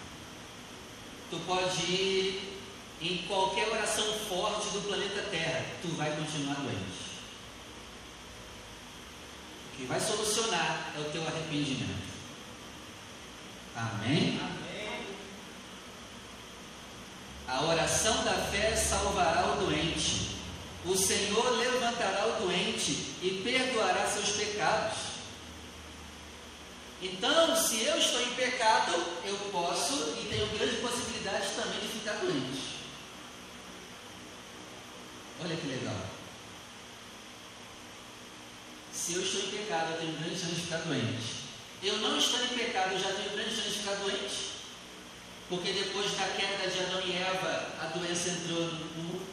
Tu 1.29 1.37
pode 1.45 1.81
ir 1.91 2.57
em 3.01 3.17
qualquer 3.27 3.67
oração 3.67 4.05
forte 4.29 4.69
do 4.69 4.87
planeta 4.87 5.21
Terra, 5.29 5.65
tu 5.81 5.89
vai 5.89 6.15
continuar 6.15 6.55
doente. 6.55 7.07
O 9.65 9.77
que 9.77 9.85
vai 9.85 9.99
solucionar 9.99 10.93
é 10.97 11.01
o 11.01 11.11
teu 11.11 11.21
arrependimento. 11.27 12.07
Amém? 13.75 14.39
Amém. 14.41 15.05
A 17.47 17.63
oração 17.65 18.23
da 18.23 18.33
fé 18.33 18.75
salvará 18.75 19.53
o 19.53 19.65
doente. 19.65 20.37
o 20.85 20.95
Senhor 20.95 21.57
levantará 21.57 22.25
o 22.27 22.43
doente 22.43 23.15
e 23.21 23.41
perdoará 23.43 24.07
seus 24.07 24.29
pecados. 24.29 25.06
Então, 27.01 27.55
se 27.55 27.83
eu 27.83 27.97
estou 27.97 28.21
em 28.21 28.33
pecado, 28.33 28.93
eu 29.23 29.37
posso 29.51 30.15
e 30.19 30.27
tenho 30.29 30.47
grande 30.47 30.77
possibilidade 30.77 31.47
também 31.55 31.79
de 31.79 31.87
ficar 31.87 32.13
doente. 32.13 32.77
Olha 35.43 35.55
que 35.55 35.67
legal. 35.67 36.07
Se 38.91 39.13
eu 39.13 39.21
estou 39.21 39.41
em 39.41 39.57
pecado, 39.57 39.91
eu 39.91 39.99
tenho 39.99 40.13
grande 40.13 40.39
chance 40.39 40.55
de 40.55 40.61
ficar 40.61 40.77
doente. 40.77 41.47
Eu 41.83 41.97
não 41.99 42.17
estou 42.17 42.43
em 42.43 42.47
pecado, 42.47 42.93
eu 42.93 42.99
já 42.99 43.11
tenho 43.11 43.29
grande 43.29 43.55
chance 43.55 43.69
de 43.69 43.79
ficar 43.79 43.95
doente. 43.95 44.57
Porque 45.49 45.71
depois 45.71 46.11
da 46.17 46.25
queda 46.29 46.67
de 46.67 46.79
Adão 46.79 47.01
e 47.05 47.15
Eva, 47.15 47.75
a 47.79 47.85
doença 47.95 48.29
entrou 48.29 48.63
no 48.63 49.03
mundo. 49.03 49.27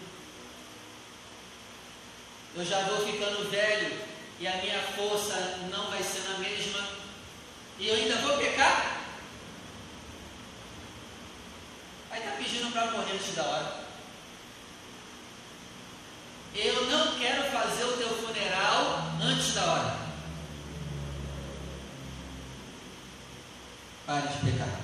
Eu 2.54 2.64
já 2.64 2.82
vou 2.82 3.04
ficando 3.04 3.50
velho 3.50 4.00
e 4.38 4.46
a 4.46 4.56
minha 4.58 4.80
força 4.94 5.34
não 5.70 5.90
vai 5.90 6.02
ser 6.02 6.22
a 6.34 6.38
mesma. 6.38 7.03
E 7.78 7.88
eu 7.88 7.94
ainda 7.94 8.16
vou 8.16 8.38
pecar? 8.38 9.00
Aí 12.10 12.20
está 12.20 12.32
pedindo 12.36 12.72
para 12.72 12.92
morrer 12.92 13.12
antes 13.12 13.34
da 13.34 13.42
hora. 13.42 13.84
Eu 16.54 16.86
não 16.86 17.18
quero 17.18 17.50
fazer 17.50 17.84
o 17.84 17.96
teu 17.96 18.10
funeral 18.10 19.02
antes 19.20 19.54
da 19.54 19.64
hora. 19.64 19.98
Pare 24.06 24.28
de 24.28 24.52
pecar. 24.52 24.80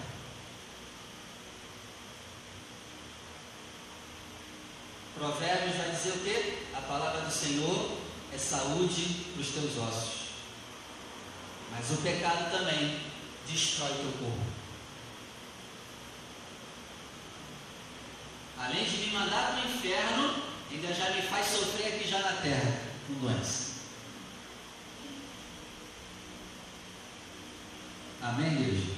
Provérbios 5.15 5.77
vai 5.77 5.91
dizer 5.91 6.11
o 6.13 6.25
quê? 6.25 6.59
A 6.75 6.81
palavra 6.81 7.21
do 7.21 7.31
Senhor 7.31 7.99
é 8.33 8.39
saúde 8.39 9.27
para 9.35 9.43
os 9.43 9.49
teus 9.51 9.77
ossos. 9.77 10.30
Mas 11.71 11.91
o 11.91 11.97
pecado 12.03 12.51
também 12.51 13.01
destrói 13.47 13.93
teu 13.95 14.13
corpo. 14.13 14.51
Além 18.59 18.85
de 18.85 18.97
me 18.99 19.07
mandar 19.13 19.53
para 19.53 19.67
o 19.67 19.75
inferno, 19.75 20.35
ainda 20.71 20.93
já 20.93 21.11
me 21.11 21.23
faz 21.23 21.47
sofrer 21.47 21.95
aqui 21.95 22.09
já 22.09 22.19
na 22.19 22.33
terra, 22.35 22.83
com 23.07 23.15
doença. 23.15 23.71
Amém, 28.23 28.53
igreja? 28.53 28.93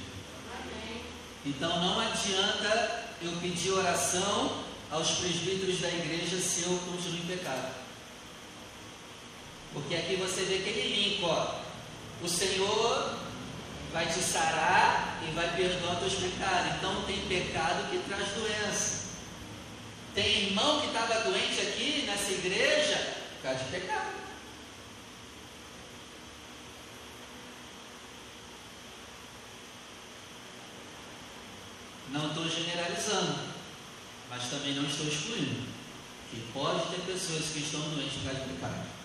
Amém. 0.51 1.01
Então 1.45 1.79
não 1.79 1.99
adianta 1.99 3.05
eu 3.21 3.31
pedir 3.37 3.71
oração 3.71 4.63
aos 4.91 5.11
presbíteros 5.11 5.79
da 5.79 5.87
igreja 5.87 6.37
se 6.39 6.63
eu 6.63 6.77
continuo 6.79 7.19
em 7.19 7.25
pecado. 7.25 7.73
Porque 9.73 9.95
aqui 9.95 10.17
você 10.17 10.43
vê 10.43 10.55
aquele 10.55 10.95
link, 10.95 11.23
ó. 11.23 11.62
O 12.21 12.27
Senhor 12.27 13.19
vai 13.91 14.07
te 14.07 14.19
sarar 14.19 15.21
e 15.27 15.31
vai 15.31 15.55
perdoar 15.55 15.99
teus 15.99 16.15
pecados. 16.15 16.75
Então 16.75 17.03
tem 17.03 17.27
pecado 17.27 17.89
que 17.89 17.99
traz 18.09 18.29
doença. 18.29 19.03
Tem 20.15 20.47
irmão 20.47 20.81
que 20.81 20.87
estava 20.87 21.21
doente 21.21 21.61
aqui 21.61 22.03
nessa 22.05 22.31
igreja 22.31 23.15
por 23.35 23.43
causa 23.43 23.63
de 23.63 23.71
pecado. 23.71 24.13
Não 32.09 32.27
estou 32.27 32.47
generalizando. 32.47 33.53
Mas 34.29 34.49
também 34.49 34.73
não 34.73 34.85
estou 34.85 35.07
excluindo 35.07 35.67
que 36.31 36.41
pode 36.51 36.89
ter 36.89 37.01
pessoas 37.01 37.45
que 37.51 37.59
estão 37.59 37.81
doentes 37.81 38.13
por 38.13 38.31
causa 38.31 38.39
de 38.39 38.53
pecado. 38.53 39.02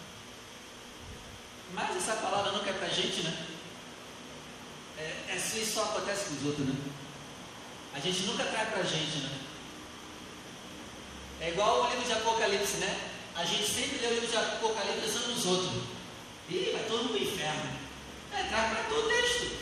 Mas 1.73 1.97
essa 1.97 2.17
palavra 2.17 2.53
nunca 2.53 2.71
é 2.71 2.73
para 2.73 2.89
gente, 2.89 3.23
né? 3.23 3.47
É, 4.99 5.37
isso 5.37 5.75
só 5.75 5.85
acontece 5.85 6.27
com 6.27 6.35
os 6.37 6.47
outros, 6.47 6.67
né? 6.67 6.75
A 7.95 8.01
gente 8.01 8.23
nunca 8.23 8.45
traz 8.45 8.69
para 8.71 8.83
gente, 8.83 9.19
né? 9.19 9.39
É 11.41 11.51
igual 11.51 11.85
o 11.85 11.91
livro 11.91 12.05
de 12.05 12.13
Apocalipse, 12.13 12.79
né? 12.79 13.11
A 13.37 13.45
gente 13.45 13.67
sempre 13.67 13.99
lê 13.99 14.09
o 14.09 14.15
livro 14.15 14.27
de 14.27 14.37
Apocalipse 14.37 15.01
pensando 15.01 15.35
nos 15.35 15.47
outros. 15.47 15.83
Ih, 16.51 16.71
vai 16.73 16.85
todo 16.85 17.05
mundo 17.05 17.11
para 17.11 17.21
inferno. 17.21 17.79
É, 18.33 18.43
traz 18.45 18.73
para 18.73 18.85
todo 18.85 19.07
o 19.07 19.09
texto. 19.09 19.57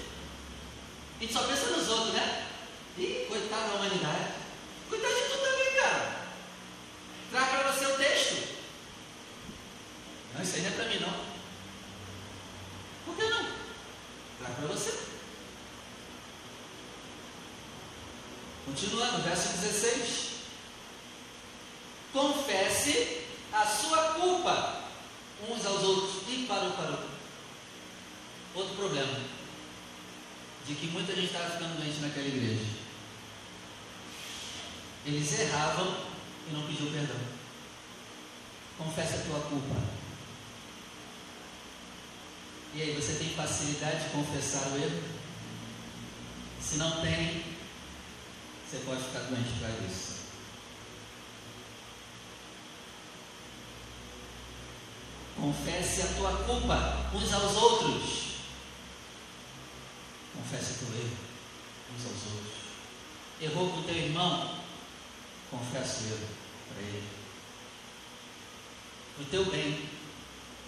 A 1.19 1.23
gente 1.23 1.33
só 1.33 1.43
pensa 1.43 1.67
nos 1.71 1.89
outros, 1.89 2.15
né? 2.15 2.47
Ih, 2.97 3.27
coitado 3.29 3.69
da 3.69 3.75
humanidade. 3.75 4.33
Cuidado 4.89 5.15
de 5.15 5.21
tu 5.23 5.39
também, 5.39 5.75
cara. 5.83 6.17
Traz 7.31 7.49
para 7.49 7.73
você 7.73 7.87
o 7.87 7.97
texto. 7.97 8.57
Não, 10.35 10.43
isso 10.43 10.57
aí 10.57 10.63
não 10.63 10.69
é 10.69 10.73
para 10.73 10.85
mim, 10.87 11.01
não. 11.01 11.36
Por 13.07 13.17
que 13.17 13.25
não? 13.25 13.47
Traz 14.39 14.57
para 14.57 14.67
você. 14.67 15.07
Continuando, 18.67 19.23
verso 19.23 19.57
16. 19.57 20.31
Confesse 22.13 23.25
a 23.53 23.65
sua 23.65 24.15
culpa 24.15 24.85
uns 25.49 25.65
aos 25.65 25.83
outros. 25.83 26.23
E 26.29 26.47
parou, 26.47 26.73
parou. 26.73 26.99
Outro 28.55 28.75
problema. 28.75 29.21
De 30.67 30.75
que 30.75 30.89
muita 30.89 31.15
gente 31.15 31.27
estava 31.27 31.51
ficando 31.51 31.79
doente 31.79 32.01
naquela 32.01 32.27
igreja. 32.27 32.67
Eles 35.05 35.39
erravam 35.39 35.97
e 36.51 36.53
não 36.53 36.67
pediam 36.67 36.91
perdão. 36.91 37.17
Confessa 38.77 39.17
a 39.17 39.21
tua 39.21 39.41
culpa. 39.43 39.96
E 42.77 42.83
aí, 42.83 42.95
você 42.95 43.15
tem 43.15 43.31
facilidade 43.31 44.05
de 44.05 44.11
confessar 44.11 44.69
o 44.69 44.77
erro? 44.77 45.03
Se 46.61 46.77
não 46.77 47.01
tem, 47.01 47.43
você 48.69 48.77
pode 48.85 49.03
ficar 49.03 49.21
doente 49.21 49.59
para 49.59 49.71
isso. 49.87 50.17
Confesse 55.41 56.03
a 56.03 56.15
tua 56.15 56.33
culpa 56.45 57.11
uns 57.15 57.33
aos 57.33 57.57
outros. 57.57 58.27
Confesse 60.37 60.73
o 60.73 60.87
teu 60.87 60.95
erro 60.99 61.17
uns 61.97 62.05
aos 62.05 62.35
outros. 62.35 62.57
Errou 63.41 63.71
com 63.71 63.81
o 63.81 63.85
teu 63.85 63.97
irmão? 63.97 64.67
confesso 65.51 66.05
eu 66.11 66.19
para 66.69 66.83
ele. 66.83 67.09
O 69.19 69.25
teu 69.25 69.45
bem, 69.47 69.89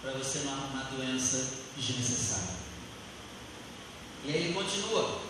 para 0.01 0.13
você 0.13 0.39
não 0.39 0.53
arrumar 0.53 0.89
doença 0.91 1.68
desnecessária. 1.79 2.59
E 4.25 4.31
aí 4.31 4.43
ele 4.45 4.53
continua. 4.53 5.21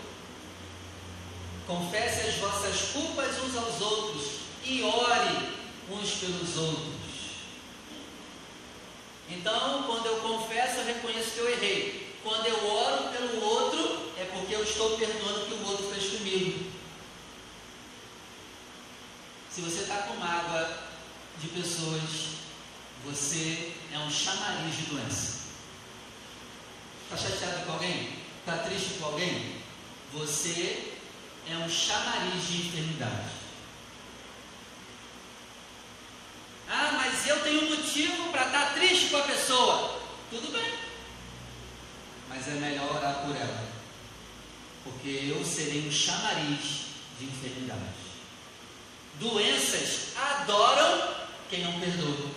Confesse 1.67 2.27
as 2.27 2.35
vossas 2.35 2.91
culpas 2.91 3.37
uns 3.43 3.55
aos 3.55 3.81
outros 3.81 4.25
e 4.63 4.81
ore 4.81 5.53
uns 5.91 6.11
pelos 6.15 6.57
outros. 6.57 6.99
Então, 9.29 9.83
quando 9.83 10.07
eu 10.07 10.17
confesso, 10.21 10.77
eu 10.77 10.85
reconheço 10.85 11.31
que 11.31 11.39
eu 11.39 11.51
errei. 11.51 12.17
Quando 12.23 12.47
eu 12.47 12.67
oro 12.67 13.09
pelo 13.09 13.43
outro, 13.43 14.11
é 14.17 14.25
porque 14.25 14.55
eu 14.55 14.63
estou 14.63 14.97
perdoando 14.97 15.43
o 15.43 15.45
que 15.45 15.53
o 15.53 15.67
outro 15.67 15.87
fez 15.91 16.17
comigo. 16.17 16.71
Se 19.51 19.61
você 19.61 19.81
está 19.81 19.97
com 20.03 20.15
mágoa 20.15 20.83
de 21.39 21.47
pessoas, 21.49 22.39
você 23.05 23.73
é 23.93 23.99
um 23.99 24.09
chamariz 24.09 24.75
de 24.75 24.83
doença. 24.83 25.38
Está 27.11 27.27
chateado 27.27 27.65
com 27.65 27.71
alguém? 27.71 28.07
Está 28.39 28.57
triste 28.59 28.99
com 28.99 29.05
alguém? 29.05 29.55
Você 30.13 30.93
é 31.49 31.55
um 31.55 31.67
chamariz 31.67 32.47
de 32.47 32.67
enfermidade. 32.67 33.31
Ah, 36.69 36.91
mas 36.93 37.25
eu 37.27 37.41
tenho 37.41 37.67
motivo 37.67 38.31
para 38.31 38.45
estar 38.45 38.65
tá 38.67 38.73
triste 38.73 39.09
com 39.09 39.17
a 39.17 39.23
pessoa. 39.23 39.99
Tudo 40.29 40.51
bem. 40.51 40.71
Mas 42.27 42.47
é 42.47 42.51
melhor 42.51 42.95
orar 42.95 43.25
por 43.25 43.35
ela. 43.35 43.67
Porque 44.83 45.09
eu 45.09 45.43
serei 45.43 45.87
um 45.87 45.91
chamariz 45.91 46.89
de 47.17 47.25
enfermidade. 47.25 47.81
Doenças 49.15 50.15
adoram 50.15 51.15
quem 51.49 51.63
não 51.63 51.79
perdoa. 51.79 52.29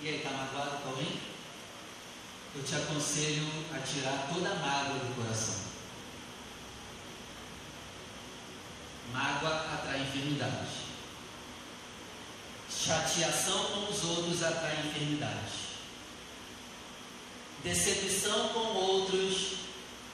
E 0.00 0.08
aí, 0.08 0.16
está 0.18 0.30
magoado 0.30 0.80
com 0.82 0.90
alguém? 0.90 1.33
Eu 2.56 2.62
te 2.62 2.74
aconselho 2.76 3.46
a 3.74 3.78
tirar 3.80 4.28
toda 4.32 4.48
a 4.48 4.54
mágoa 4.54 4.98
do 4.98 5.14
coração. 5.16 5.56
Mágoa 9.12 9.74
atrai 9.74 10.02
enfermidade. 10.02 10.84
Chateação 12.70 13.64
com 13.64 13.92
os 13.92 14.04
outros 14.04 14.42
atrai 14.42 14.86
enfermidade. 14.86 15.64
Decepção 17.62 18.48
com 18.50 18.60
outros 18.60 19.54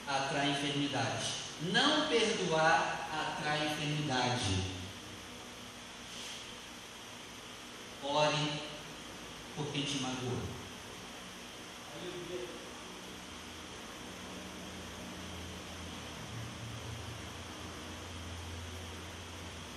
atrai 0.07 0.51
enfermidade. 0.51 1.27
Não 1.73 2.09
perdoar 2.09 3.09
atrai 3.13 3.67
enfermidade. 3.67 4.81
por 9.61 9.73
quem 9.73 9.83
te 9.83 9.99
magoou. 10.01 10.60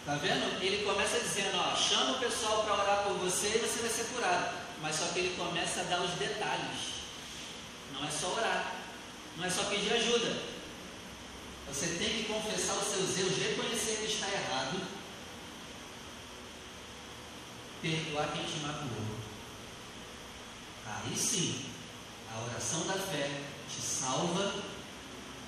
Tá 0.05 0.15
vendo? 0.15 0.61
Ele 0.61 0.83
começa 0.83 1.19
dizendo, 1.19 1.57
ó, 1.57 1.75
chama 1.75 2.11
o 2.11 2.19
pessoal 2.19 2.63
para 2.63 2.73
orar 2.73 3.03
por 3.03 3.13
você 3.19 3.47
e 3.47 3.59
você 3.59 3.79
vai 3.79 3.89
ser 3.89 4.05
curado. 4.13 4.57
Mas 4.81 4.95
só 4.97 5.05
que 5.07 5.19
ele 5.19 5.35
começa 5.37 5.81
a 5.81 5.83
dar 5.85 6.01
os 6.01 6.11
detalhes. 6.11 6.93
Não 7.93 8.05
é 8.05 8.11
só 8.11 8.33
orar, 8.33 8.75
não 9.37 9.45
é 9.45 9.49
só 9.49 9.63
pedir 9.63 9.93
ajuda. 9.93 10.53
Você 11.69 11.87
tem 11.97 12.09
que 12.09 12.25
confessar 12.25 12.75
os 12.75 12.87
seus 12.87 13.17
erros, 13.17 13.37
reconhecer 13.37 13.97
que 13.97 14.11
está 14.11 14.27
errado, 14.27 14.81
perdoar 17.81 18.31
quem 18.33 18.43
te 18.43 18.59
magoou. 18.59 19.17
Aí 20.85 21.15
sim, 21.15 21.72
a 22.35 22.43
oração 22.45 22.85
da 22.87 22.93
fé 22.93 23.29
te 23.69 23.81
salva, 23.81 24.53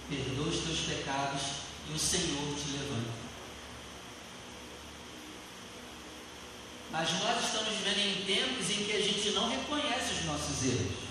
perdoa 0.10 0.48
os 0.48 0.64
teus 0.64 0.80
pecados 0.82 1.42
e 1.90 1.94
o 1.94 2.00
Senhor 2.00 2.56
te 2.56 2.78
levanta. 2.78 3.26
Mas 6.92 7.12
nós 7.20 7.44
estamos 7.44 7.74
vivendo 7.74 8.00
em 8.00 8.26
tempos 8.26 8.70
em 8.70 8.86
que 8.86 8.92
a 8.94 9.02
gente 9.02 9.32
não 9.32 9.50
reconhece 9.50 10.14
os 10.14 10.26
nossos 10.26 10.64
erros. 10.64 11.06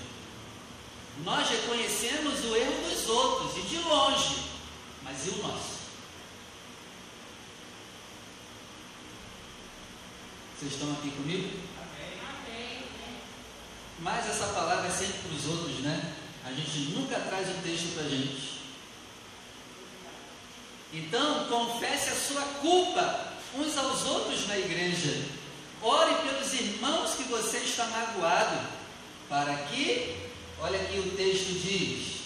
Nós 1.25 1.49
reconhecemos 1.49 2.45
o 2.45 2.57
erro 2.57 2.89
dos 2.89 3.09
outros 3.09 3.57
e 3.59 3.69
de 3.69 3.79
longe, 3.79 4.45
mas 5.03 5.27
e 5.27 5.31
o 5.31 5.43
nosso? 5.43 5.75
Vocês 10.59 10.73
estão 10.73 10.93
aqui 10.93 11.11
comigo? 11.11 11.59
Mas 14.01 14.29
essa 14.29 14.47
palavra 14.49 14.89
é 14.89 14.91
sempre 14.91 15.19
para 15.21 15.37
os 15.37 15.47
outros, 15.47 15.79
né? 15.81 16.13
A 16.45 16.53
gente 16.53 16.91
nunca 16.95 17.19
traz 17.21 17.49
o 17.49 17.63
texto 17.63 17.95
para 17.95 18.05
a 18.05 18.09
gente. 18.09 18.55
Então, 20.93 21.47
confesse 21.47 22.11
a 22.11 22.15
sua 22.15 22.43
culpa 22.61 23.33
uns 23.57 23.77
aos 23.77 24.05
outros 24.05 24.47
na 24.47 24.59
igreja. 24.59 25.27
Ore 25.83 26.15
pelos 26.23 26.53
irmãos 26.55 27.15
que 27.15 27.25
você 27.25 27.59
está 27.59 27.85
magoado, 27.87 28.61
para 29.29 29.55
que, 29.65 30.17
olha 30.61 30.81
aqui 30.81 30.99
o 30.99 31.17
texto 31.17 31.53
diz: 31.63 32.21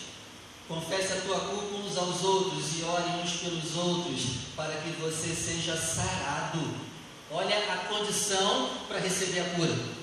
confesse 0.68 1.12
a 1.12 1.20
tua 1.22 1.40
culpa 1.40 1.76
uns 1.76 1.96
aos 1.96 2.22
outros 2.22 2.78
e 2.78 2.84
ore 2.84 3.22
uns 3.22 3.32
pelos 3.40 3.76
outros, 3.76 4.20
para 4.54 4.74
que 4.74 4.90
você 5.00 5.34
seja 5.34 5.76
sarado. 5.76 6.88
Olha 7.30 7.72
a 7.72 7.76
condição 7.88 8.70
para 8.88 8.98
receber 8.98 9.40
a 9.40 9.54
cura. 9.54 9.97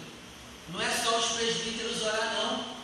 Não 0.70 0.82
é 0.82 0.90
só 0.90 1.18
os 1.18 1.26
presbíteros 1.34 2.02
orar, 2.02 2.34
não. 2.34 2.76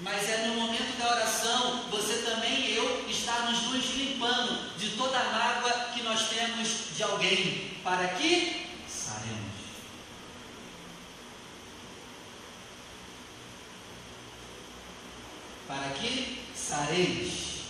Mas 0.00 0.28
é 0.28 0.46
no 0.46 0.54
momento 0.54 0.98
da 0.98 1.10
oração, 1.10 1.84
você 1.90 2.22
também 2.22 2.70
e 2.70 2.76
eu 2.76 3.06
estarmos 3.08 3.62
nos 3.64 3.94
limpando 3.94 4.76
de 4.78 4.90
toda 4.90 5.18
a 5.18 5.24
mágoa 5.24 5.90
que 5.94 6.02
nós 6.02 6.28
temos 6.28 6.96
de 6.96 7.02
alguém, 7.02 7.76
para 7.82 8.08
que 8.08 8.66
saremos. 8.88 9.50
para 15.70 15.90
que 15.90 16.42
sareis. 16.52 17.60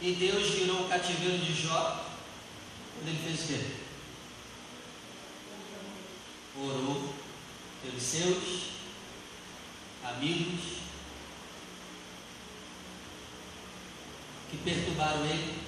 E 0.00 0.12
Deus 0.14 0.50
virou 0.50 0.80
o 0.80 0.88
cativeiro 0.88 1.38
de 1.38 1.54
Jó 1.54 2.04
quando 2.94 3.08
ele 3.08 3.22
fez 3.22 3.44
o 3.44 3.46
quê? 3.46 3.81
Orou 6.56 7.14
pelos 7.82 8.02
seus 8.02 8.72
amigos 10.04 10.60
que 14.50 14.56
perturbaram 14.58 15.24
ele 15.24 15.62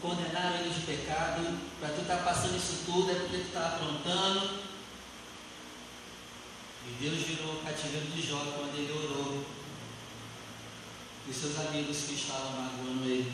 condenaram 0.00 0.58
ele 0.58 0.70
de 0.70 0.80
pecado, 0.80 1.58
para 1.80 1.90
tu 1.90 2.02
estar 2.02 2.18
tá 2.18 2.22
passando 2.22 2.56
isso 2.56 2.84
tudo 2.86 3.10
é 3.10 3.14
porque 3.14 3.38
tu 3.38 3.46
está 3.46 3.66
aprontando. 3.66 4.60
E 6.86 6.90
Deus 7.00 7.18
virou 7.18 7.54
o 7.54 7.62
cativeiro 7.62 8.06
de 8.06 8.22
Jó 8.22 8.38
quando 8.56 8.76
ele 8.76 8.92
orou. 8.92 9.44
E 11.28 11.34
seus 11.34 11.58
amigos 11.58 12.04
que 12.04 12.14
estavam 12.14 12.52
magoando 12.52 13.04
ele. 13.04 13.32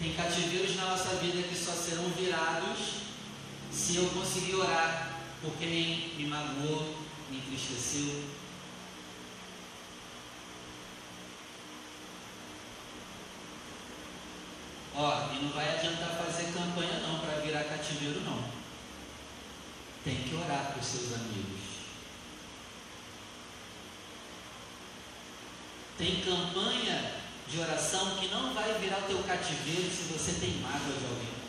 Tem 0.00 0.14
cativeiros 0.14 0.76
na 0.76 0.86
nossa 0.86 1.16
vida 1.16 1.46
que 1.46 1.54
só 1.54 1.72
serão 1.72 2.08
virados 2.10 3.02
se 3.70 3.96
eu 3.96 4.08
conseguir 4.08 4.54
orar 4.54 5.20
por 5.42 5.52
quem 5.58 6.14
me 6.16 6.24
magoou, 6.26 6.96
me 7.30 7.36
entristeceu, 7.36 8.24
Ó, 14.94 15.32
e 15.32 15.44
não 15.44 15.52
vai 15.52 15.76
adiantar 15.76 16.10
fazer 16.10 16.52
campanha 16.52 17.00
não 17.00 17.20
para 17.20 17.40
virar 17.40 17.64
cativeiro 17.64 18.20
não. 18.20 18.42
Tem 20.04 20.16
que 20.16 20.34
orar 20.34 20.76
os 20.78 20.86
seus 20.86 21.14
amigos. 21.14 21.60
Tem 25.96 26.20
campanha 26.20 27.19
de 27.50 27.58
oração 27.58 28.14
que 28.16 28.28
não 28.28 28.54
vai 28.54 28.72
virar 28.74 28.98
o 28.98 29.08
teu 29.08 29.18
cativeiro 29.24 29.90
se 29.90 30.12
você 30.12 30.38
tem 30.38 30.60
mágoa 30.60 30.78
de 30.78 31.04
alguém. 31.04 31.40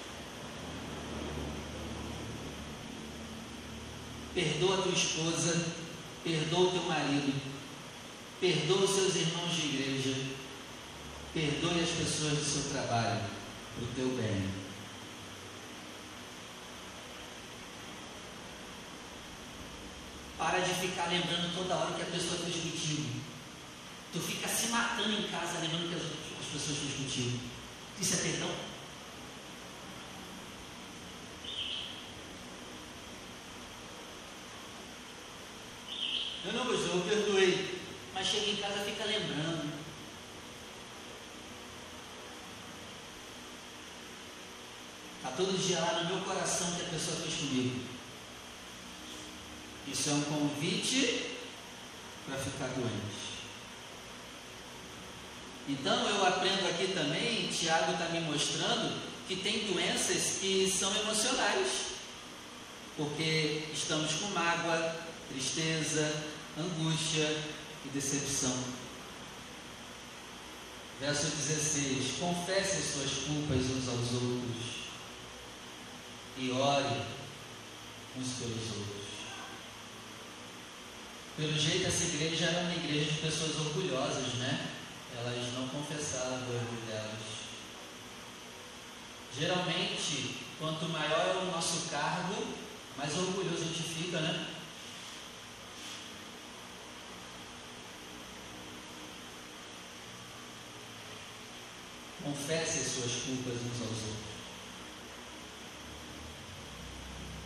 Perdoa 4.33 4.79
a 4.79 4.81
tua 4.81 4.93
esposa, 4.93 5.65
perdoa 6.23 6.69
o 6.69 6.71
teu 6.71 6.83
marido, 6.83 7.39
perdoa 8.39 8.83
os 8.83 8.89
seus 8.89 9.15
irmãos 9.15 9.53
de 9.53 9.67
igreja, 9.67 10.15
perdoe 11.33 11.83
as 11.83 11.89
pessoas 11.89 12.33
do 12.33 12.43
seu 12.43 12.71
trabalho 12.71 13.21
para 13.75 13.83
o 13.83 13.93
teu 13.95 14.07
bem. 14.17 14.49
Para 20.39 20.59
de 20.61 20.73
ficar 20.73 21.09
lembrando 21.11 21.55
toda 21.55 21.75
hora 21.75 21.93
que 21.93 22.01
a 22.01 22.05
pessoa 22.05 22.39
fez 22.39 22.55
contigo. 22.55 23.30
Tu 24.13 24.19
fica 24.19 24.47
se 24.47 24.67
matando 24.67 25.11
em 25.11 25.27
casa 25.29 25.59
lembrando 25.59 25.89
que 25.89 25.95
as, 25.95 26.03
as 26.03 26.47
pessoas 26.51 26.77
contigo. 26.97 27.39
Isso 27.99 28.13
é 28.13 28.17
perdão? 28.17 28.55
Eu 36.43 36.53
não 36.53 36.65
gostou, 36.65 36.95
eu 36.95 37.01
perdoei. 37.01 37.79
Mas 38.13 38.27
chega 38.27 38.51
em 38.51 38.55
casa 38.57 38.83
fica 38.83 39.05
lembrando. 39.05 39.81
todo 45.41 45.57
dia 45.57 45.79
lá 45.79 46.03
no 46.03 46.09
meu 46.09 46.23
coração 46.23 46.71
que 46.75 46.81
a 46.81 46.89
pessoa 46.89 47.17
fez 47.17 47.35
comigo. 47.35 47.79
Isso 49.87 50.09
é 50.09 50.13
um 50.13 50.21
convite 50.21 51.31
para 52.27 52.37
ficar 52.37 52.67
doente. 52.67 53.30
Então 55.69 56.09
eu 56.09 56.25
aprendo 56.25 56.67
aqui 56.67 56.93
também, 56.93 57.47
Tiago 57.47 57.93
está 57.93 58.05
me 58.09 58.21
mostrando 58.21 58.99
que 59.27 59.35
tem 59.37 59.67
doenças 59.71 60.39
que 60.39 60.69
são 60.69 60.93
emocionais, 60.97 61.67
porque 62.97 63.67
estamos 63.71 64.13
com 64.13 64.27
mágoa, 64.27 64.95
tristeza, 65.29 66.23
angústia 66.57 67.37
e 67.85 67.89
decepção. 67.89 68.53
Verso 70.99 71.27
16: 71.27 72.19
Confessem 72.19 72.81
suas 72.81 73.11
culpas 73.25 73.65
uns 73.71 73.87
aos 73.87 74.13
outros 74.13 74.71
e 76.37 76.51
ore 76.51 77.01
uns 78.17 78.33
pelos 78.33 78.77
outros. 78.77 79.01
Pelo 81.37 81.57
jeito, 81.57 81.87
essa 81.87 82.03
igreja 82.03 82.45
era 82.45 82.61
uma 82.61 82.75
igreja 82.75 83.11
de 83.11 83.17
pessoas 83.19 83.55
orgulhosas, 83.55 84.33
né? 84.35 84.70
Elas 85.23 85.53
não 85.53 85.67
confessavam 85.67 86.39
o 86.39 86.55
orgulho 86.55 86.81
delas. 86.87 87.19
Geralmente, 89.37 90.39
quanto 90.57 90.89
maior 90.89 91.27
é 91.27 91.37
o 91.43 91.51
nosso 91.51 91.89
cargo, 91.89 92.47
mais 92.97 93.15
orgulhoso 93.15 93.63
a 93.63 93.67
gente 93.67 93.83
fica, 93.83 94.19
né? 94.19 94.47
Confesse 102.23 102.79
as 102.79 102.87
suas 102.87 103.11
culpas 103.23 103.61
uns 103.61 103.81
aos 103.81 103.89
outros. 103.89 104.31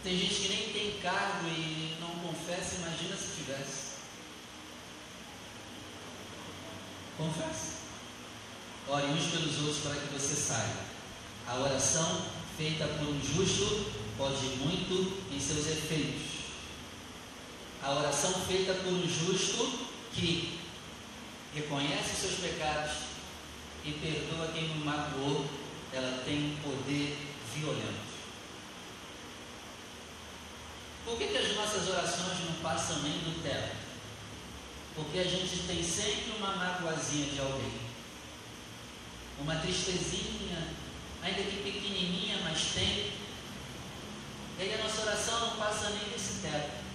Tem 0.02 0.18
gente 0.18 0.36
que 0.36 0.50
nem 0.50 0.74
tem 0.74 1.02
cargo 1.02 1.48
e 1.48 1.98
não 2.00 2.20
confessa, 2.20 2.76
imagina 2.76 3.18
se 3.18 3.44
tivesse. 3.44 3.95
Confessa. 7.18 7.76
Ore 8.88 9.06
uns 9.08 9.32
pelos 9.32 9.58
outros 9.60 9.78
para 9.80 9.96
que 9.96 10.14
você 10.14 10.36
saia. 10.36 10.76
A 11.48 11.56
oração 11.56 12.22
feita 12.58 12.86
por 12.88 13.08
um 13.08 13.22
justo 13.22 13.92
pode 14.18 14.46
muito 14.58 15.24
em 15.32 15.40
seus 15.40 15.68
efeitos. 15.68 16.24
A 17.82 17.92
oração 17.92 18.34
feita 18.48 18.74
por 18.74 18.94
um 18.94 19.08
justo 19.08 19.80
que 20.14 20.60
reconhece 21.54 22.16
seus 22.16 22.36
pecados 22.36 22.92
e 23.84 23.92
perdoa 23.92 24.52
quem 24.54 24.72
o 24.72 24.86
magoou, 24.86 25.46
ela 25.94 26.22
tem 26.26 26.38
um 26.38 26.58
poder 26.58 27.18
violento. 27.54 28.16
Por 31.06 31.18
que, 31.18 31.28
que 31.28 31.38
as 31.38 31.56
nossas 31.56 31.88
orações 31.88 32.40
não 32.46 32.56
passam 32.62 33.04
nem 33.04 33.14
do 33.20 33.44
teto? 33.44 33.85
Porque 34.96 35.20
a 35.20 35.24
gente 35.24 35.68
tem 35.68 35.84
sempre 35.84 36.38
uma 36.38 36.56
magoazinha 36.56 37.28
de 37.28 37.40
alguém. 37.40 37.74
Uma 39.40 39.58
tristezinha, 39.58 40.70
ainda 41.22 41.44
que 41.44 41.64
pequenininha, 41.64 42.40
mas 42.44 42.72
tem. 42.74 43.12
E 44.58 44.62
aí 44.62 44.74
a 44.74 44.84
nossa 44.84 45.02
oração 45.02 45.40
não 45.42 45.58
passa 45.58 45.90
nem 45.90 46.10
desse 46.10 46.42
teto. 46.42 46.86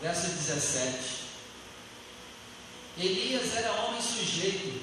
Verso 0.00 0.28
17. 0.28 1.18
Elias 2.96 3.54
era 3.54 3.72
homem 3.72 4.00
sujeito 4.00 4.80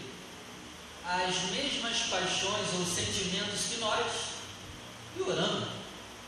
às 1.04 1.36
mesmas 1.52 1.98
paixões 2.10 2.74
ou 2.78 2.86
sentimentos 2.86 3.62
que 3.70 3.80
nós, 3.80 4.35
e 5.18 5.22
orando, 5.22 5.68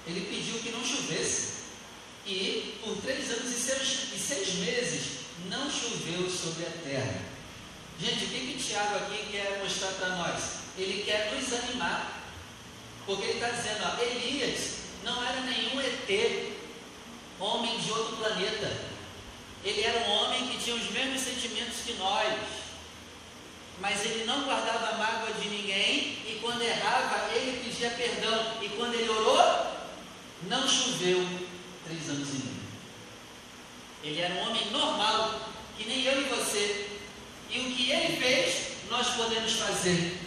ele 0.06 0.22
pediu 0.22 0.60
que 0.60 0.72
não 0.72 0.84
chovesse. 0.84 1.58
E 2.26 2.80
por 2.84 2.98
três 2.98 3.32
anos 3.32 3.52
e 3.52 3.60
seis, 3.60 4.08
e 4.14 4.20
seis 4.20 4.56
meses 4.56 5.04
não 5.50 5.70
choveu 5.70 6.30
sobre 6.30 6.66
a 6.66 6.72
terra. 6.84 7.22
Gente, 8.00 8.26
o 8.26 8.28
que, 8.28 8.54
que 8.54 8.64
Tiago 8.64 8.96
aqui 8.96 9.28
quer 9.32 9.60
mostrar 9.64 9.92
para 9.94 10.10
nós? 10.10 10.44
Ele 10.78 11.04
quer 11.04 11.34
nos 11.34 11.54
animar. 11.54 12.24
Porque 13.06 13.24
ele 13.24 13.34
está 13.36 13.50
dizendo, 13.50 13.84
ó, 13.86 14.02
Elias 14.04 14.78
não 15.04 15.26
era 15.26 15.40
nenhum 15.42 15.80
ET, 15.80 16.54
homem 17.40 17.80
de 17.80 17.92
outro 17.92 18.18
planeta. 18.18 18.78
Ele 19.64 19.82
era 19.82 20.00
um 20.08 20.12
homem 20.12 20.48
que 20.50 20.62
tinha 20.62 20.76
os 20.76 20.92
mesmos 20.92 21.22
sentimentos 21.22 21.78
que 21.86 21.94
nós. 21.94 22.34
Mas 23.80 24.04
ele 24.06 24.26
não 24.26 24.44
guardava 24.44 24.98
mágoa 24.98 25.34
de 25.34 25.50
ninguém 25.50 26.18
e 26.26 26.40
quando 26.42 26.62
errava, 26.62 27.34
ele 27.34 27.64
pedia 27.64 27.90
perdão. 27.92 28.62
E 28.62 28.70
quando 28.70 28.96
ele 28.96 29.10
orou, 29.10 29.68
não 30.44 30.68
choveu 30.68 31.28
três 31.86 32.10
anos 32.10 32.30
e 32.30 32.38
meio. 32.38 32.58
Ele 34.04 34.22
era 34.22 34.34
um 34.36 34.50
homem 34.50 34.72
normal, 34.72 35.50
que 35.78 35.86
nem 35.86 36.04
eu 36.04 36.22
e 36.22 36.26
você. 36.26 36.90
E 37.50 37.60
o 37.60 37.76
que 37.76 37.92
ele 37.92 38.18
fez, 38.18 38.74
nós 38.90 39.10
podemos 39.10 39.54
fazer. 39.54 40.20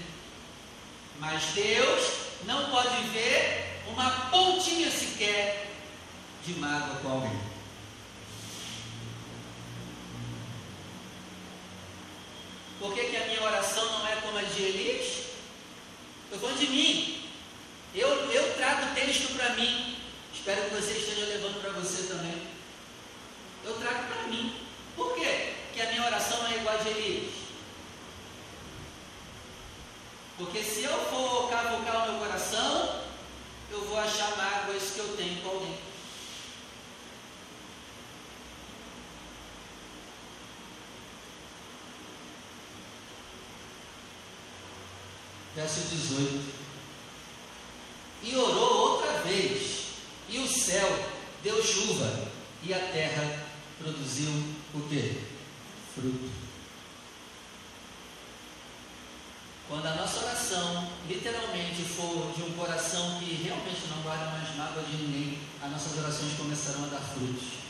Mas 1.19 1.43
Deus 1.55 2.13
não 2.45 2.71
pode 2.71 3.03
ver 3.13 3.83
uma 3.89 4.11
pontinha 4.31 4.91
sequer 4.91 5.71
de 6.47 6.55
mágoa 6.55 6.97
com 6.97 7.09
alguém. 7.09 7.41
Por 12.81 12.95
que, 12.95 13.11
que 13.11 13.17
a 13.17 13.27
minha 13.27 13.43
oração 13.43 13.85
não 13.85 14.09
é 14.09 14.17
como 14.17 14.39
a 14.39 14.43
de 14.43 14.63
Elias? 14.63 15.27
Estou 16.25 16.41
falando 16.41 16.59
de 16.59 16.67
mim. 16.69 17.31
Eu, 17.95 18.09
eu 18.09 18.55
trago 18.55 18.87
o 18.87 18.95
texto 18.95 19.37
para 19.37 19.51
mim. 19.51 19.99
Espero 20.33 20.63
que 20.63 20.77
você 20.77 20.93
esteja 20.93 21.27
levando 21.27 21.61
para 21.61 21.73
você 21.73 22.05
também. 22.05 22.49
Eu 23.67 23.75
trago 23.75 24.07
para 24.11 24.23
mim. 24.29 24.57
Por 24.97 25.15
quê? 25.15 25.53
Que 25.75 25.83
a 25.83 25.91
minha 25.91 26.07
oração 26.07 26.39
não 26.39 26.53
é 26.53 26.57
igual 26.57 26.75
a 26.75 26.79
de 26.79 26.89
Elias. 26.89 27.33
Porque 30.39 30.65
se 30.65 30.83
eu 30.83 30.99
for 31.11 31.51
cavocar 31.51 32.09
o 32.09 32.13
meu 32.13 32.21
coração, 32.21 33.03
eu 33.71 33.85
vou 33.85 33.99
achar 33.99 34.35
mágoas 34.39 34.93
que 34.93 35.01
eu 35.01 35.17
tenho 35.19 35.43
com 35.43 35.51
alguém. 35.51 35.79
Verso 45.55 45.81
18. 45.81 46.61
E 48.23 48.37
orou 48.37 48.93
outra 48.93 49.21
vez, 49.23 49.87
e 50.29 50.39
o 50.39 50.47
céu 50.47 50.89
deu 51.43 51.63
chuva, 51.65 52.29
e 52.63 52.73
a 52.75 52.79
terra 52.79 53.47
produziu 53.79 54.31
o 54.75 54.81
que? 54.89 55.23
Fruto. 55.95 56.31
Quando 59.69 59.87
a 59.87 59.95
nossa 59.95 60.25
oração 60.25 60.91
literalmente 61.09 61.83
for 61.83 62.33
de 62.35 62.43
um 62.43 62.53
coração 62.55 63.19
que 63.21 63.35
realmente 63.35 63.87
não 63.89 64.03
guarda 64.03 64.27
mais 64.27 64.55
mágoa 64.57 64.83
de 64.83 64.97
ninguém, 64.97 65.39
as 65.63 65.71
nossas 65.71 65.97
orações 65.97 66.37
começarão 66.37 66.85
a 66.85 66.89
dar 66.89 67.01
frutos. 67.01 67.61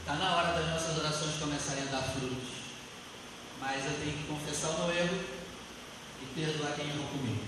Está 0.00 0.14
na 0.14 0.36
hora 0.36 0.60
das 0.60 0.70
nossas 0.70 0.98
orações 0.98 1.36
começarem 1.38 1.84
a 1.84 1.86
dar 1.86 2.02
frutos. 2.02 2.65
Mas 3.60 3.84
eu 3.84 3.98
tenho 3.98 4.18
que 4.18 4.26
confessar 4.28 4.70
o 4.70 4.86
meu 4.86 4.96
erro 4.96 5.24
e 6.22 6.26
perdoar 6.34 6.74
quem 6.74 6.88
errou 6.88 7.06
comigo. 7.08 7.44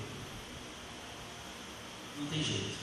Não 2.18 2.26
tem 2.26 2.42
jeito. 2.42 2.76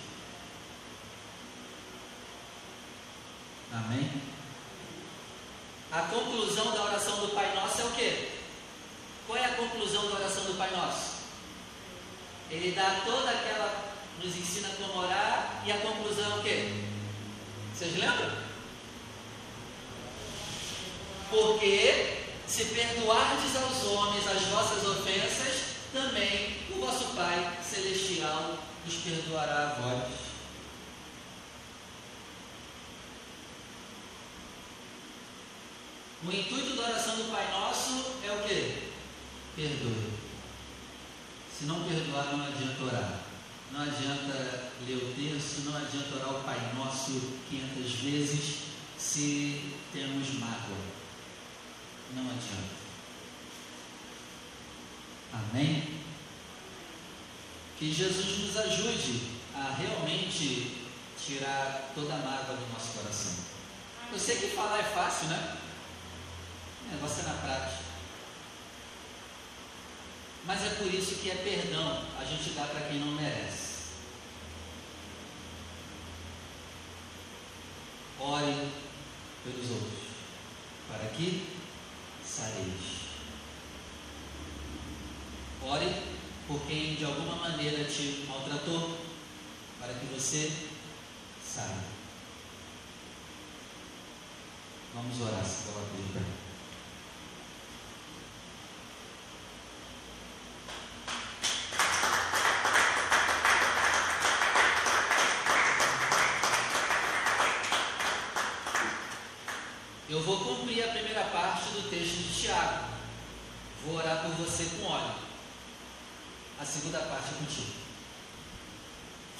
Amém? 3.73 4.09
A 5.91 6.01
conclusão 6.03 6.71
da 6.71 6.83
oração 6.83 7.19
do 7.19 7.33
Pai 7.33 7.53
Nosso 7.55 7.81
é 7.81 7.85
o 7.85 7.91
quê? 7.91 8.29
Qual 9.27 9.37
é 9.37 9.45
a 9.45 9.55
conclusão 9.55 10.07
da 10.09 10.15
oração 10.15 10.43
do 10.45 10.57
Pai 10.57 10.71
Nosso? 10.71 11.15
Ele 12.49 12.71
dá 12.71 13.01
toda 13.05 13.31
aquela. 13.31 13.93
nos 14.23 14.35
ensina 14.35 14.69
como 14.77 15.03
orar 15.03 15.63
e 15.65 15.71
a 15.71 15.77
conclusão 15.79 16.31
é 16.31 16.39
o 16.39 16.43
quê? 16.43 16.83
Vocês 17.73 17.97
lembram? 17.97 18.31
Porque 21.29 22.14
se 22.47 22.65
perdoardes 22.65 23.55
aos 23.55 23.83
homens 23.85 24.27
as 24.27 24.43
vossas 24.43 24.85
ofensas, 24.87 25.75
também 25.91 26.57
o 26.71 26.79
vosso 26.79 27.15
Pai 27.15 27.57
Celestial 27.63 28.59
os 28.87 28.93
perdoará 28.95 29.71
a 29.71 29.81
vós. 29.81 30.25
O 36.23 36.31
intuito 36.31 36.75
da 36.75 36.89
oração 36.89 37.15
do 37.17 37.31
Pai 37.31 37.51
Nosso 37.51 38.13
é 38.23 38.31
o 38.31 38.43
que? 38.47 38.91
Perdoe. 39.55 40.13
Se 41.57 41.65
não 41.65 41.83
perdoar, 41.83 42.35
não 42.35 42.45
adianta 42.45 42.83
orar. 42.83 43.19
Não 43.71 43.81
adianta 43.81 44.71
ler 44.87 44.95
o 44.95 45.13
texto, 45.13 45.65
não 45.65 45.77
adianta 45.77 46.15
orar 46.15 46.39
o 46.39 46.43
Pai 46.43 46.73
Nosso 46.75 47.39
500 47.49 47.91
vezes 48.01 48.55
se 48.97 49.73
temos 49.93 50.33
mágoa 50.39 51.04
não 52.13 52.23
adianta. 52.23 52.75
Amém? 55.33 56.01
Que 57.77 57.93
Jesus 57.93 58.39
nos 58.39 58.57
ajude 58.57 59.31
a 59.53 59.73
realmente 59.73 60.85
tirar 61.19 61.91
toda 61.93 62.13
a 62.13 62.17
mágoa 62.17 62.55
do 62.55 62.73
nosso 62.73 62.97
coração. 62.97 63.33
Eu 64.11 64.19
sei 64.19 64.37
que 64.37 64.55
falar 64.55 64.79
é 64.79 64.83
fácil, 64.83 65.27
né? 65.27 65.57
O 66.85 66.91
negócio 66.91 67.21
é 67.21 67.27
na 67.27 67.33
prática. 67.33 67.83
Mas 70.45 70.63
é 70.63 70.69
por 70.75 70.93
isso 70.93 71.15
que 71.15 71.31
é 71.31 71.35
perdão 71.35 72.05
a 72.19 72.23
gente 72.23 72.51
dá 72.51 72.65
para 72.65 72.87
quem 72.87 72.99
não 72.99 73.13
merece. 73.13 73.65
Ore 78.19 78.71
pelos 79.43 79.71
outros, 79.71 79.99
para 80.87 81.09
que 81.09 81.54
sareis. 82.35 83.05
Ore 85.63 86.03
por 86.47 86.61
quem 86.67 86.95
de 86.95 87.05
alguma 87.05 87.35
maneira 87.37 87.85
te 87.85 88.25
maltratou, 88.27 88.97
para 89.79 89.93
que 89.93 90.05
você 90.07 90.51
saia. 91.43 91.95
Vamos 94.93 95.21
orar, 95.21 95.43
se 95.43 95.71
coloque 95.71 96.44
Eu 110.15 110.23
vou 110.23 110.39
cumprir 110.39 110.81
a 110.81 110.93
primeira 110.93 111.25
parte 111.25 111.71
do 111.71 111.89
texto 111.89 112.15
de 112.15 112.41
Tiago. 112.41 112.85
Vou 113.83 113.97
orar 113.97 114.21
por 114.21 114.31
você 114.35 114.63
com 114.63 114.85
óleo. 114.85 115.13
A 116.57 116.63
segunda 116.63 116.99
parte 116.99 117.33
é 117.33 117.37
contigo. 117.37 117.73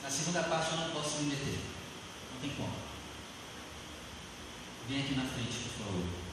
Na 0.03 0.09
segunda 0.09 0.43
parte 0.43 0.71
eu 0.71 0.79
não 0.79 0.89
posso 0.89 1.19
me 1.19 1.29
meter. 1.29 1.59
Não 2.33 2.41
tem 2.41 2.49
como. 2.57 2.75
Vem 4.89 4.99
aqui 4.99 5.15
na 5.15 5.23
frente, 5.23 5.59
por 5.59 5.85
favor. 5.85 6.24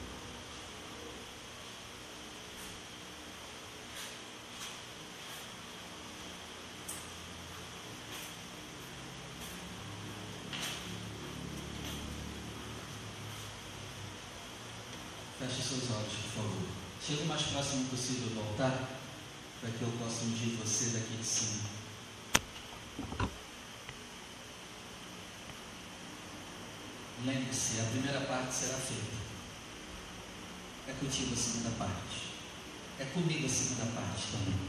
Feche 15.53 15.67
seus 15.69 15.91
olhos, 15.91 16.13
por 16.13 16.43
favor. 16.43 16.67
Chega 17.05 17.21
o 17.21 17.27
mais 17.27 17.43
próximo 17.43 17.85
possível 17.85 18.29
do 18.29 18.39
altar, 18.39 18.89
para 19.61 19.69
que 19.69 19.81
eu 19.83 19.91
possa 19.99 20.25
ungir 20.25 20.57
você 20.57 20.97
daqui 20.97 21.15
de 21.15 21.23
cima. 21.23 21.61
Lembre-se, 27.23 27.81
a 27.81 27.83
primeira 27.83 28.21
parte 28.21 28.53
será 28.53 28.77
feita. 28.77 29.15
É 30.87 30.93
contigo 30.93 31.33
a 31.33 31.37
segunda 31.37 31.69
parte. 31.77 32.33
É 32.99 33.05
comigo 33.05 33.45
a 33.45 33.49
segunda 33.49 33.85
parte 33.93 34.23
também. 34.31 34.59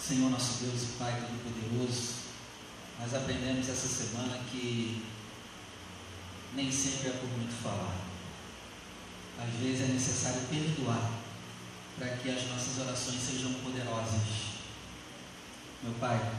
Senhor 0.00 0.30
nosso 0.30 0.64
Deus 0.64 0.82
e 0.84 0.86
Pai 0.98 1.20
Todo-Poderoso, 1.20 2.14
nós 2.98 3.12
aprendemos 3.12 3.68
essa 3.68 3.88
semana 3.88 4.38
que 4.50 5.04
nem 6.54 6.72
sempre 6.72 7.08
é 7.08 7.12
por 7.12 7.28
muito 7.28 7.62
falar. 7.62 8.07
Às 9.38 9.60
vezes 9.60 9.88
é 9.88 9.92
necessário 9.92 10.40
perdoar 10.48 11.12
para 11.98 12.08
que 12.16 12.30
as 12.30 12.46
nossas 12.48 12.78
orações 12.78 13.20
sejam 13.20 13.52
poderosas. 13.54 14.22
Meu 15.82 15.92
Pai, 15.94 16.32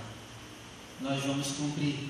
nós 1.02 1.24
vamos 1.24 1.48
cumprir 1.54 2.10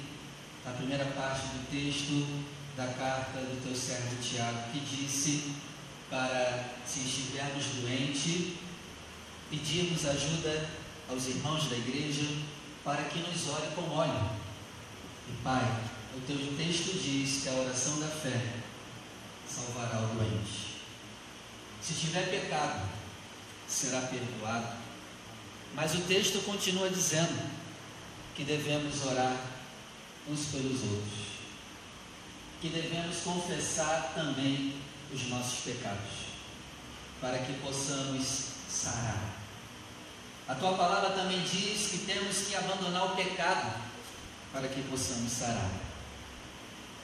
a 0.66 0.72
primeira 0.72 1.06
parte 1.06 1.42
do 1.48 1.70
texto 1.70 2.46
da 2.76 2.88
carta 2.88 3.40
do 3.40 3.62
teu 3.64 3.76
servo 3.76 4.16
Tiago, 4.22 4.72
que 4.72 4.80
disse 4.80 5.54
para, 6.10 6.76
se 6.86 7.02
estivermos 7.02 7.66
doentes, 7.82 8.54
pedirmos 9.50 10.06
ajuda 10.06 10.70
aos 11.10 11.28
irmãos 11.28 11.70
da 11.70 11.76
igreja 11.76 12.26
para 12.84 13.04
que 13.04 13.20
nos 13.20 13.48
ore 13.50 13.68
com 13.76 13.90
óleo. 13.90 14.30
E 15.28 15.44
Pai, 15.44 15.82
o 16.16 16.22
teu 16.22 16.38
texto 16.58 16.98
diz 16.98 17.44
que 17.44 17.50
a 17.50 17.54
oração 17.54 18.00
da 18.00 18.08
fé 18.08 18.42
salvará 19.48 20.00
o 20.00 20.16
doente. 20.16 20.69
Se 21.82 21.94
tiver 21.94 22.30
pecado, 22.30 22.88
será 23.68 24.02
perdoado. 24.02 24.78
Mas 25.76 25.94
o 25.96 26.02
texto 26.02 26.44
continua 26.46 26.90
dizendo 26.90 27.50
que 28.36 28.44
devemos 28.44 29.06
orar 29.06 29.38
uns 30.28 30.46
pelos 30.46 30.82
outros, 30.82 31.28
que 32.62 32.70
devemos 32.70 33.18
confessar 33.18 34.12
também 34.16 34.76
os 35.14 35.28
nossos 35.30 35.60
pecados, 35.60 36.30
para 37.22 37.40
que 37.40 37.54
possamos 37.60 38.50
sarar. 38.70 39.40
A 40.48 40.56
tua 40.56 40.74
palavra 40.74 41.12
também 41.12 41.42
diz 41.42 41.92
que 41.92 42.00
temos 42.00 42.48
que 42.48 42.56
abandonar 42.56 43.14
o 43.14 43.16
pecado 43.16 43.72
para 44.52 44.68
que 44.68 44.82
possamos 44.84 45.32
sarar. 45.32 45.70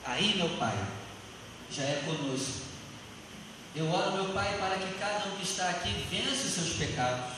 Aí, 0.04 0.36
meu 0.36 0.48
Pai, 0.56 0.76
já 1.70 1.82
é 1.82 2.02
conosco. 2.04 2.65
Eu 3.76 3.92
oro, 3.92 4.12
meu 4.12 4.32
Pai, 4.32 4.56
para 4.58 4.78
que 4.78 4.98
cada 4.98 5.26
um 5.26 5.36
que 5.36 5.42
está 5.42 5.68
aqui 5.68 5.90
vença 6.10 6.48
seus 6.48 6.78
pecados. 6.78 7.36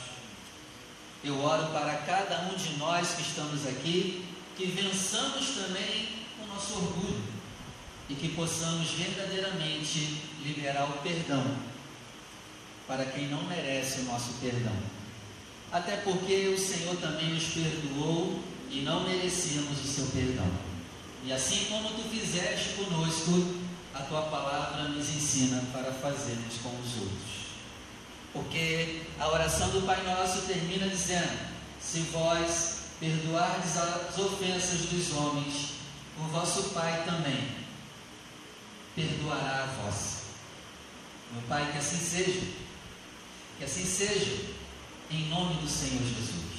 Eu 1.25 1.43
oro 1.43 1.67
para 1.73 1.95
cada 2.07 2.43
um 2.43 2.55
de 2.55 2.77
nós 2.77 3.15
que 3.15 3.23
estamos 3.23 3.67
aqui, 3.67 4.25
que 4.57 4.67
vençamos 4.67 5.49
também 5.57 6.09
o 6.41 6.47
nosso 6.47 6.75
orgulho 6.75 7.25
e 8.09 8.15
que 8.15 8.29
possamos 8.29 8.91
verdadeiramente 8.91 10.23
liberar 10.45 10.85
o 10.85 11.03
perdão 11.03 11.45
para 12.87 13.05
quem 13.07 13.27
não 13.27 13.43
merece 13.43 14.03
o 14.03 14.05
nosso 14.05 14.35
perdão. 14.35 14.77
Até 15.73 15.97
porque 15.97 16.55
o 16.55 16.59
Senhor 16.59 16.97
também 16.99 17.35
nos 17.35 17.47
perdoou 17.47 18.41
e 18.71 18.83
não 18.83 19.03
merecíamos 19.03 19.85
o 19.85 19.89
seu 19.89 20.07
perdão. 20.07 20.49
E 21.25 21.33
assim 21.33 21.65
como 21.65 21.91
tu 21.91 22.09
fizeste 22.09 22.75
conosco, 22.75 23.68
a 23.99 24.03
tua 24.03 24.23
palavra 24.23 24.85
nos 24.85 25.09
ensina 25.09 25.61
para 25.73 25.93
fazermos 25.93 26.55
com 26.63 26.69
os 26.69 27.03
outros. 27.03 27.39
Porque 28.33 29.03
a 29.19 29.29
oração 29.29 29.71
do 29.71 29.85
Pai 29.85 30.01
Nosso 30.05 30.43
termina 30.43 30.89
dizendo: 30.89 31.37
Se 31.81 32.01
vós 32.13 32.79
perdoardes 33.01 33.77
as 33.77 34.19
ofensas 34.19 34.83
dos 34.83 35.13
homens, 35.17 35.71
o 36.17 36.29
vosso 36.29 36.71
Pai 36.71 37.03
também 37.05 37.57
perdoará 38.95 39.65
a 39.65 39.83
vossa. 39.83 40.19
Meu 41.33 41.43
Pai, 41.43 41.71
que 41.73 41.79
assim 41.79 41.99
seja, 41.99 42.47
que 43.59 43.65
assim 43.65 43.85
seja, 43.85 44.55
em 45.11 45.29
nome 45.29 45.55
do 45.55 45.69
Senhor 45.69 46.03
Jesus. 46.03 46.59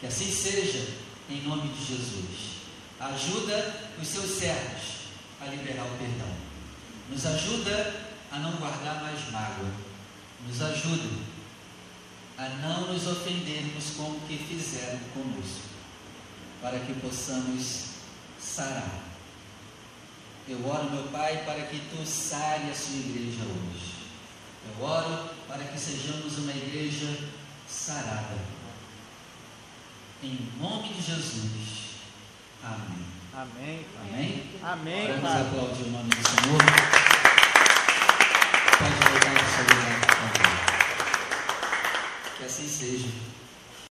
Que 0.00 0.06
assim 0.06 0.30
seja, 0.30 0.86
em 1.28 1.42
nome 1.42 1.68
de 1.72 1.84
Jesus. 1.84 2.58
Ajuda 3.00 3.90
os 4.00 4.06
seus 4.06 4.38
servos 4.38 4.97
a 5.40 5.46
liberar 5.46 5.84
o 5.84 5.98
perdão. 5.98 6.32
Nos 7.08 7.24
ajuda 7.26 7.94
a 8.30 8.38
não 8.38 8.52
guardar 8.52 9.02
mais 9.02 9.30
mágoa. 9.30 9.70
Nos 10.46 10.62
ajuda 10.62 11.08
a 12.38 12.48
não 12.48 12.92
nos 12.92 13.06
ofendermos 13.06 13.90
com 13.96 14.04
o 14.04 14.20
que 14.28 14.38
fizeram 14.38 15.00
conosco, 15.12 15.66
para 16.62 16.78
que 16.78 16.94
possamos 16.94 17.86
sarar. 18.38 19.02
Eu 20.46 20.64
oro, 20.66 20.90
meu 20.90 21.04
Pai, 21.08 21.44
para 21.44 21.66
que 21.66 21.80
tu 21.90 22.06
sare 22.06 22.70
a 22.70 22.74
sua 22.74 22.96
igreja 22.96 23.42
hoje. 23.42 23.94
Eu 24.66 24.84
oro 24.84 25.30
para 25.48 25.64
que 25.64 25.78
sejamos 25.78 26.38
uma 26.38 26.52
igreja 26.52 27.28
sarada. 27.68 28.38
Em 30.22 30.48
nome 30.60 30.88
de 30.94 31.02
Jesus. 31.02 31.96
Amém. 32.62 33.17
Amém. 33.38 33.86
Amém? 34.02 34.42
Amém, 34.64 35.06
Vamos 35.06 35.22
Pai. 35.22 35.40
aplaudir 35.42 35.82
o 35.84 35.90
nome 35.92 36.10
do 36.10 36.28
Senhor. 36.28 36.58
Pode 38.78 38.94
voltar 38.94 39.32
para 39.32 39.44
o 39.44 39.50
seu 39.54 39.62
lugar, 39.76 40.00
por 40.00 40.10
favor. 40.16 40.50
Que 42.36 42.42
assim 42.44 42.66
seja. 42.68 43.06